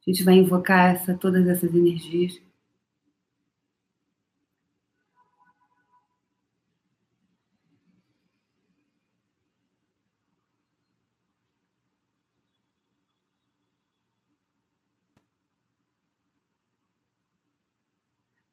A 0.07 0.11
gente 0.11 0.23
vai 0.23 0.35
invocar 0.35 0.95
essa, 0.95 1.15
todas 1.15 1.47
essas 1.47 1.75
energias. 1.75 2.41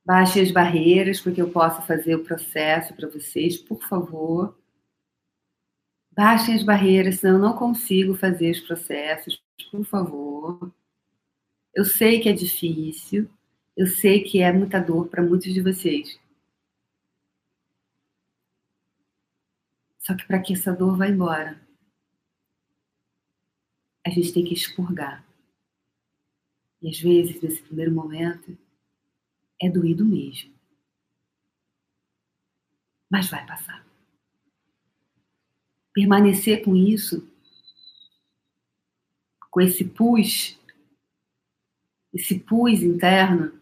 Baixe 0.06 0.42
as 0.42 0.52
barreiras 0.52 1.22
para 1.22 1.32
que 1.32 1.42
eu 1.42 1.50
possa 1.52 1.82
fazer 1.82 2.16
o 2.16 2.24
processo 2.24 2.94
para 2.94 3.08
vocês, 3.08 3.58
por 3.58 3.82
favor. 3.88 4.61
Baixem 6.24 6.54
as 6.54 6.62
barreiras, 6.62 7.16
senão 7.16 7.38
eu 7.38 7.40
não 7.40 7.58
consigo 7.58 8.14
fazer 8.14 8.52
os 8.52 8.60
processos, 8.60 9.44
por 9.72 9.84
favor. 9.84 10.72
Eu 11.74 11.84
sei 11.84 12.20
que 12.20 12.30
é 12.30 12.32
difícil, 12.32 13.28
eu 13.76 13.88
sei 13.88 14.24
que 14.24 14.40
é 14.40 14.54
muita 14.54 14.80
dor 14.80 15.08
para 15.08 15.24
muitos 15.24 15.52
de 15.52 15.60
vocês. 15.64 16.20
Só 19.98 20.16
que 20.16 20.24
para 20.28 20.40
que 20.40 20.54
essa 20.54 20.72
dor 20.72 20.96
vá 20.96 21.08
embora, 21.08 21.60
a 24.06 24.12
gente 24.12 24.32
tem 24.32 24.46
que 24.46 24.54
expurgar. 24.54 25.26
E 26.84 26.88
às 26.88 27.00
vezes, 27.00 27.42
nesse 27.42 27.64
primeiro 27.64 27.92
momento, 27.92 28.56
é 29.60 29.68
doído 29.68 30.06
mesmo. 30.06 30.54
Mas 33.10 33.28
vai 33.28 33.44
passar 33.48 33.91
permanecer 35.94 36.64
com 36.64 36.76
isso, 36.76 37.28
com 39.50 39.62
esse 39.62 39.84
pus, 39.84 40.58
esse 42.14 42.40
pus 42.40 42.82
interno, 42.82 43.60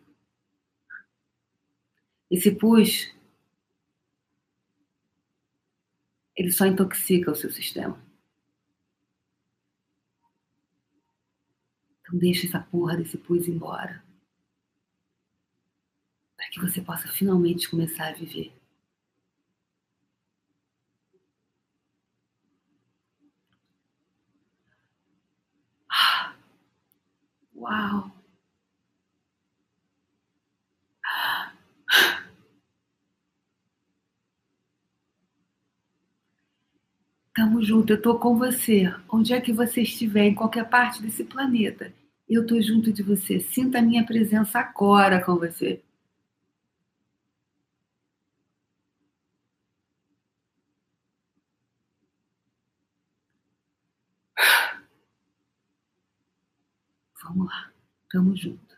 esse 2.30 2.52
pus, 2.52 3.12
ele 6.36 6.52
só 6.52 6.66
intoxica 6.66 7.32
o 7.32 7.36
seu 7.36 7.52
sistema. 7.52 8.00
Então 12.02 12.18
deixa 12.18 12.48
essa 12.48 12.60
porra 12.60 12.98
desse 12.98 13.18
pus 13.18 13.48
embora. 13.48 14.04
Para 16.36 16.50
que 16.50 16.60
você 16.60 16.82
possa 16.82 17.08
finalmente 17.08 17.70
começar 17.70 18.10
a 18.10 18.14
viver. 18.14 18.59
Uau! 27.70 28.00
Tamo 37.36 37.64
junto, 37.64 37.92
eu 37.94 38.00
tô 38.00 38.20
com 38.20 38.38
você. 38.38 38.94
Onde 39.12 39.34
é 39.34 39.42
que 39.42 39.52
você 39.52 39.82
estiver, 39.82 40.26
em 40.26 40.36
qualquer 40.36 40.70
parte 40.70 41.02
desse 41.02 41.24
planeta, 41.24 41.92
eu 42.30 42.46
tô 42.46 42.62
junto 42.62 42.94
de 42.94 43.02
você. 43.02 43.40
Sinta 43.40 43.80
a 43.80 43.82
minha 43.82 44.06
presença 44.06 44.60
agora 44.60 45.20
com 45.20 45.36
você. 45.36 45.82
Vamos 57.24 57.46
lá, 57.48 57.72
tamo 58.10 58.36
junto. 58.36 58.76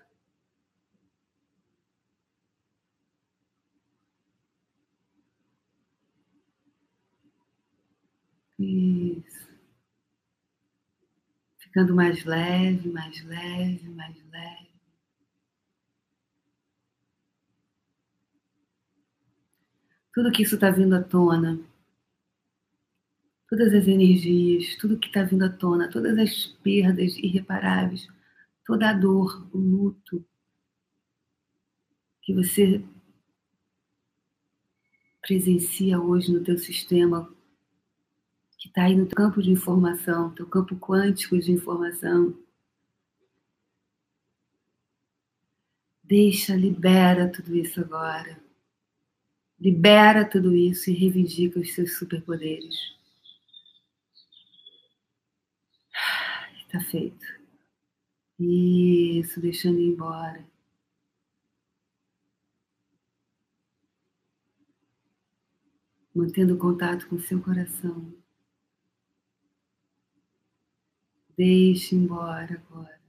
Isso. 8.59 9.49
Ficando 11.57 11.95
mais 11.95 12.23
leve, 12.25 12.89
mais 12.89 13.23
leve, 13.23 13.89
mais 13.89 14.15
leve. 14.31 14.71
Tudo 20.13 20.31
que 20.31 20.43
isso 20.43 20.55
está 20.55 20.69
vindo 20.69 20.93
à 20.93 21.01
tona, 21.01 21.59
todas 23.49 23.73
as 23.73 23.87
energias, 23.87 24.75
tudo 24.75 24.99
que 24.99 25.07
está 25.07 25.23
vindo 25.23 25.45
à 25.45 25.49
tona, 25.49 25.89
todas 25.89 26.17
as 26.19 26.47
perdas 26.61 27.17
irreparáveis, 27.17 28.07
toda 28.71 28.89
a 28.89 28.93
dor, 28.93 29.49
o 29.53 29.57
luto 29.57 30.25
que 32.21 32.33
você 32.33 32.81
presencia 35.21 35.99
hoje 35.99 36.31
no 36.31 36.41
teu 36.41 36.57
sistema, 36.57 37.29
que 38.57 38.69
está 38.69 38.83
aí 38.83 38.95
no 38.95 39.09
campo 39.09 39.41
de 39.41 39.51
informação, 39.51 40.33
teu 40.33 40.47
campo 40.47 40.77
quântico 40.77 41.37
de 41.37 41.51
informação. 41.51 42.33
Deixa, 46.01 46.55
libera 46.55 47.29
tudo 47.29 47.53
isso 47.53 47.81
agora. 47.81 48.41
Libera 49.59 50.23
tudo 50.23 50.55
isso 50.55 50.89
e 50.89 50.93
reivindica 50.93 51.59
os 51.59 51.73
seus 51.73 51.97
superpoderes. 51.97 52.95
Tá 56.71 56.79
feito. 56.79 57.40
Isso, 58.43 59.39
deixando 59.39 59.79
ir 59.79 59.89
embora. 59.89 60.43
Mantendo 66.13 66.57
contato 66.57 67.07
com 67.07 67.19
seu 67.19 67.39
coração. 67.39 68.11
Deixe 71.37 71.95
embora 71.95 72.55
agora. 72.55 72.99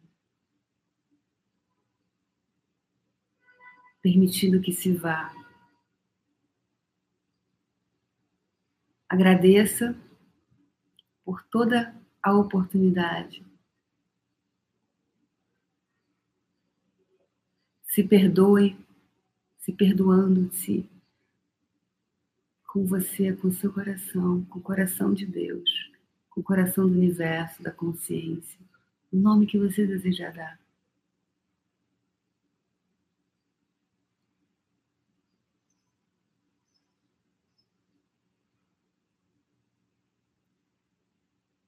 Permitindo 4.03 4.61
que 4.61 4.73
se 4.73 4.93
vá. 4.93 5.35
Agradeça 9.09 9.97
por 11.25 11.43
toda 11.45 11.99
a 12.23 12.37
oportunidade 12.37 13.52
se 17.93 18.03
perdoe, 18.03 18.75
se 19.59 19.71
perdoando-se 19.71 20.89
com 22.67 22.87
você, 22.87 23.35
com 23.35 23.53
seu 23.53 23.71
coração, 23.71 24.43
com 24.47 24.61
o 24.61 24.63
coração 24.63 25.13
de 25.13 25.27
Deus, 25.27 25.91
com 26.31 26.41
o 26.41 26.45
coração 26.45 26.89
do 26.89 26.95
universo, 26.95 27.63
da 27.63 27.71
consciência, 27.71 28.59
o 29.13 29.19
nome 29.19 29.47
que 29.47 29.59
você 29.59 29.87
desejar 29.87 30.33
dar. 30.33 30.59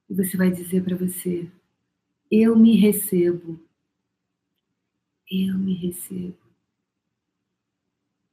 E 0.08 0.14
você 0.14 0.38
vai 0.38 0.50
dizer 0.50 0.82
para 0.82 0.96
você: 0.96 1.50
Eu 2.30 2.56
me 2.56 2.76
recebo 2.76 3.60
eu 5.30 5.58
me 5.58 5.74
recebo. 5.74 6.38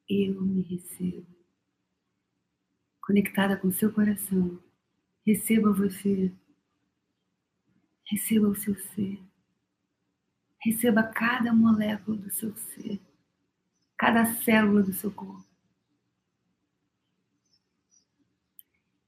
Eu 0.09 0.41
me 0.41 0.61
recebo. 0.61 1.25
Conectada 3.01 3.57
com 3.57 3.71
seu 3.71 3.91
coração. 3.91 4.61
Receba 5.25 5.71
você. 5.71 6.31
Receba 8.05 8.47
o 8.47 8.55
seu 8.55 8.75
ser. 8.75 9.19
Receba 10.59 11.03
cada 11.03 11.53
molécula 11.53 12.17
do 12.17 12.29
seu 12.29 12.55
ser. 12.55 12.99
Cada 13.97 14.25
célula 14.25 14.83
do 14.83 14.93
seu 14.93 15.11
corpo. 15.11 15.45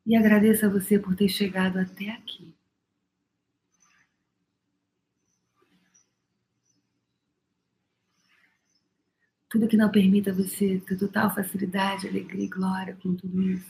E 0.05 0.15
agradeça 0.15 0.67
a 0.67 0.69
você 0.69 0.99
por 0.99 1.15
ter 1.15 1.29
chegado 1.29 1.77
até 1.77 2.09
aqui. 2.11 2.53
Tudo 9.53 9.67
que 9.67 9.77
não 9.77 9.91
permita 9.91 10.33
você 10.33 10.79
ter 10.79 10.97
total 10.97 11.29
facilidade, 11.31 12.07
alegria 12.07 12.45
e 12.45 12.47
glória 12.47 12.97
com 13.03 13.13
tudo 13.13 13.39
isso. 13.39 13.69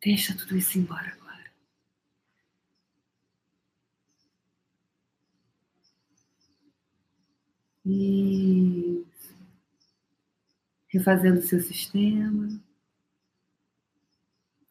Deixa 0.00 0.36
tudo 0.36 0.56
isso 0.56 0.78
embora 0.78 1.08
agora. 1.18 1.50
Isso. 7.84 9.34
Refazendo 10.86 11.40
o 11.40 11.42
seu 11.42 11.60
sistema. 11.60 12.63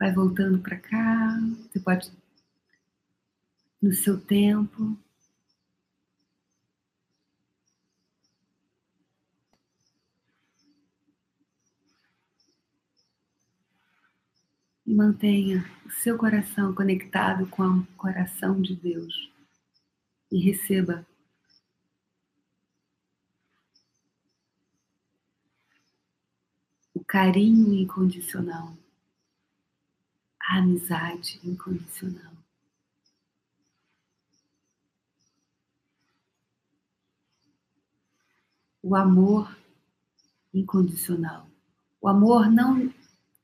Vai 0.03 0.11
voltando 0.11 0.59
para 0.59 0.77
cá. 0.77 1.39
Você 1.71 1.79
pode, 1.79 2.11
no 3.81 3.93
seu 3.93 4.19
tempo, 4.19 4.97
e 14.85 14.93
mantenha 14.93 15.63
o 15.85 15.89
seu 15.89 16.17
coração 16.17 16.75
conectado 16.75 17.47
com 17.47 17.63
o 17.63 17.87
coração 17.95 18.61
de 18.61 18.75
Deus 18.75 19.31
e 20.29 20.37
receba 20.37 21.07
o 26.93 27.01
carinho 27.05 27.73
incondicional 27.73 28.82
a 30.47 30.57
amizade 30.57 31.39
incondicional. 31.43 32.33
O 38.81 38.95
amor 38.95 39.57
incondicional. 40.53 41.47
O 42.01 42.07
amor 42.07 42.51
não 42.51 42.93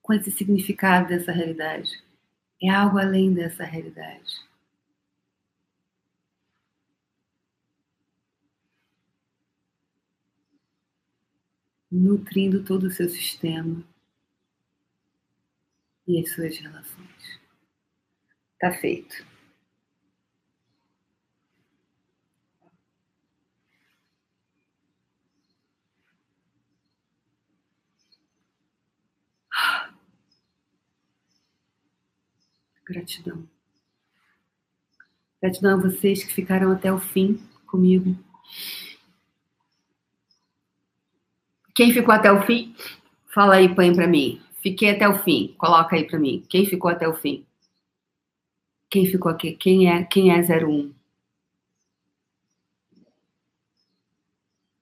com 0.01 0.13
esse 0.13 0.31
significado 0.31 1.07
dessa 1.07 1.31
realidade, 1.31 2.03
é 2.61 2.69
algo 2.69 2.97
além 2.97 3.33
dessa 3.33 3.63
realidade. 3.63 4.47
Nutrindo 11.91 12.63
todo 12.63 12.85
o 12.87 12.91
seu 12.91 13.07
sistema 13.07 13.83
e 16.09 16.19
as 16.19 16.31
suas 16.31 16.57
relações. 16.57 17.39
Tá 18.59 18.71
feito. 18.73 19.23
Gratidão. 32.83 33.47
Gratidão 35.39 35.77
a 35.77 35.81
vocês 35.81 36.23
que 36.23 36.33
ficaram 36.33 36.71
até 36.71 36.91
o 36.91 36.99
fim 36.99 37.35
comigo. 37.67 38.17
Quem 41.75 41.93
ficou 41.93 42.13
até 42.13 42.31
o 42.31 42.41
fim, 42.47 42.75
fala 43.27 43.55
aí, 43.57 43.73
põe 43.73 43.93
para 43.93 44.07
mim. 44.07 44.41
Fiquei 44.61 44.91
até 44.91 45.07
o 45.07 45.19
fim. 45.19 45.55
Coloca 45.57 45.95
aí 45.95 46.05
para 46.05 46.19
mim. 46.19 46.43
Quem 46.49 46.65
ficou 46.65 46.91
até 46.91 47.07
o 47.07 47.13
fim? 47.13 47.45
Quem 48.89 49.05
ficou 49.05 49.31
aqui? 49.31 49.53
Quem 49.53 49.89
é, 49.89 50.03
quem 50.03 50.31
é 50.31 50.39
01? 50.39 50.93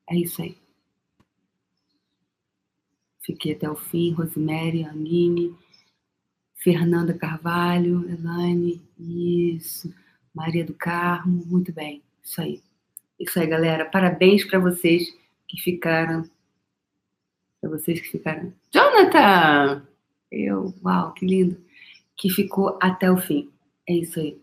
É 0.09 0.15
isso 0.15 0.41
aí. 0.41 0.57
Fiquei 3.21 3.53
até 3.53 3.69
o 3.69 3.75
fim. 3.75 4.13
Rosemary, 4.13 4.85
Anine, 4.85 5.53
Fernanda 6.55 7.13
Carvalho, 7.13 8.09
Elaine, 8.09 8.81
isso. 8.97 9.93
Maria 10.33 10.63
do 10.63 10.73
Carmo, 10.73 11.45
muito 11.45 11.73
bem. 11.73 12.01
Isso 12.23 12.41
aí. 12.41 12.63
Isso 13.19 13.39
aí, 13.39 13.47
galera. 13.47 13.85
Parabéns 13.85 14.45
para 14.45 14.59
vocês 14.59 15.13
que 15.47 15.59
ficaram 15.61 16.29
para 17.59 17.69
vocês 17.69 17.99
que 17.99 18.09
ficaram. 18.09 18.53
Jonathan! 18.73 19.83
Eu, 20.31 20.73
uau, 20.83 21.13
que 21.13 21.25
lindo! 21.25 21.57
Que 22.15 22.29
ficou 22.29 22.77
até 22.81 23.11
o 23.11 23.17
fim. 23.17 23.49
É 23.87 23.93
isso 23.93 24.19
aí. 24.19 24.37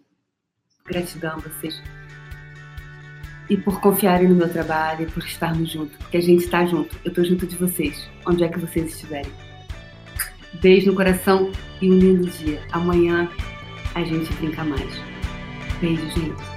Gratidão 0.87 1.33
a 1.33 1.39
vocês. 1.39 1.83
E 3.51 3.57
por 3.57 3.81
confiarem 3.81 4.29
no 4.29 4.35
meu 4.35 4.49
trabalho 4.49 5.07
e 5.07 5.11
por 5.11 5.23
estarmos 5.25 5.71
juntos. 5.71 5.97
Porque 5.97 6.17
a 6.17 6.21
gente 6.21 6.45
está 6.45 6.65
junto. 6.65 6.97
Eu 7.05 7.11
estou 7.11 7.25
junto 7.25 7.47
de 7.47 7.57
vocês, 7.57 8.09
onde 8.27 8.45
é 8.45 8.49
que 8.49 8.59
vocês 8.59 8.93
estiverem. 8.93 9.31
Beijo 10.61 10.87
no 10.87 10.97
coração 10.97 11.51
e 11.81 11.91
um 11.91 11.99
lindo 11.99 12.31
dia. 12.31 12.63
Amanhã 12.73 13.29
a 13.95 14.03
gente 14.05 14.33
brinca 14.35 14.65
mais. 14.65 14.91
Beijo, 15.81 16.09
gente. 16.11 16.54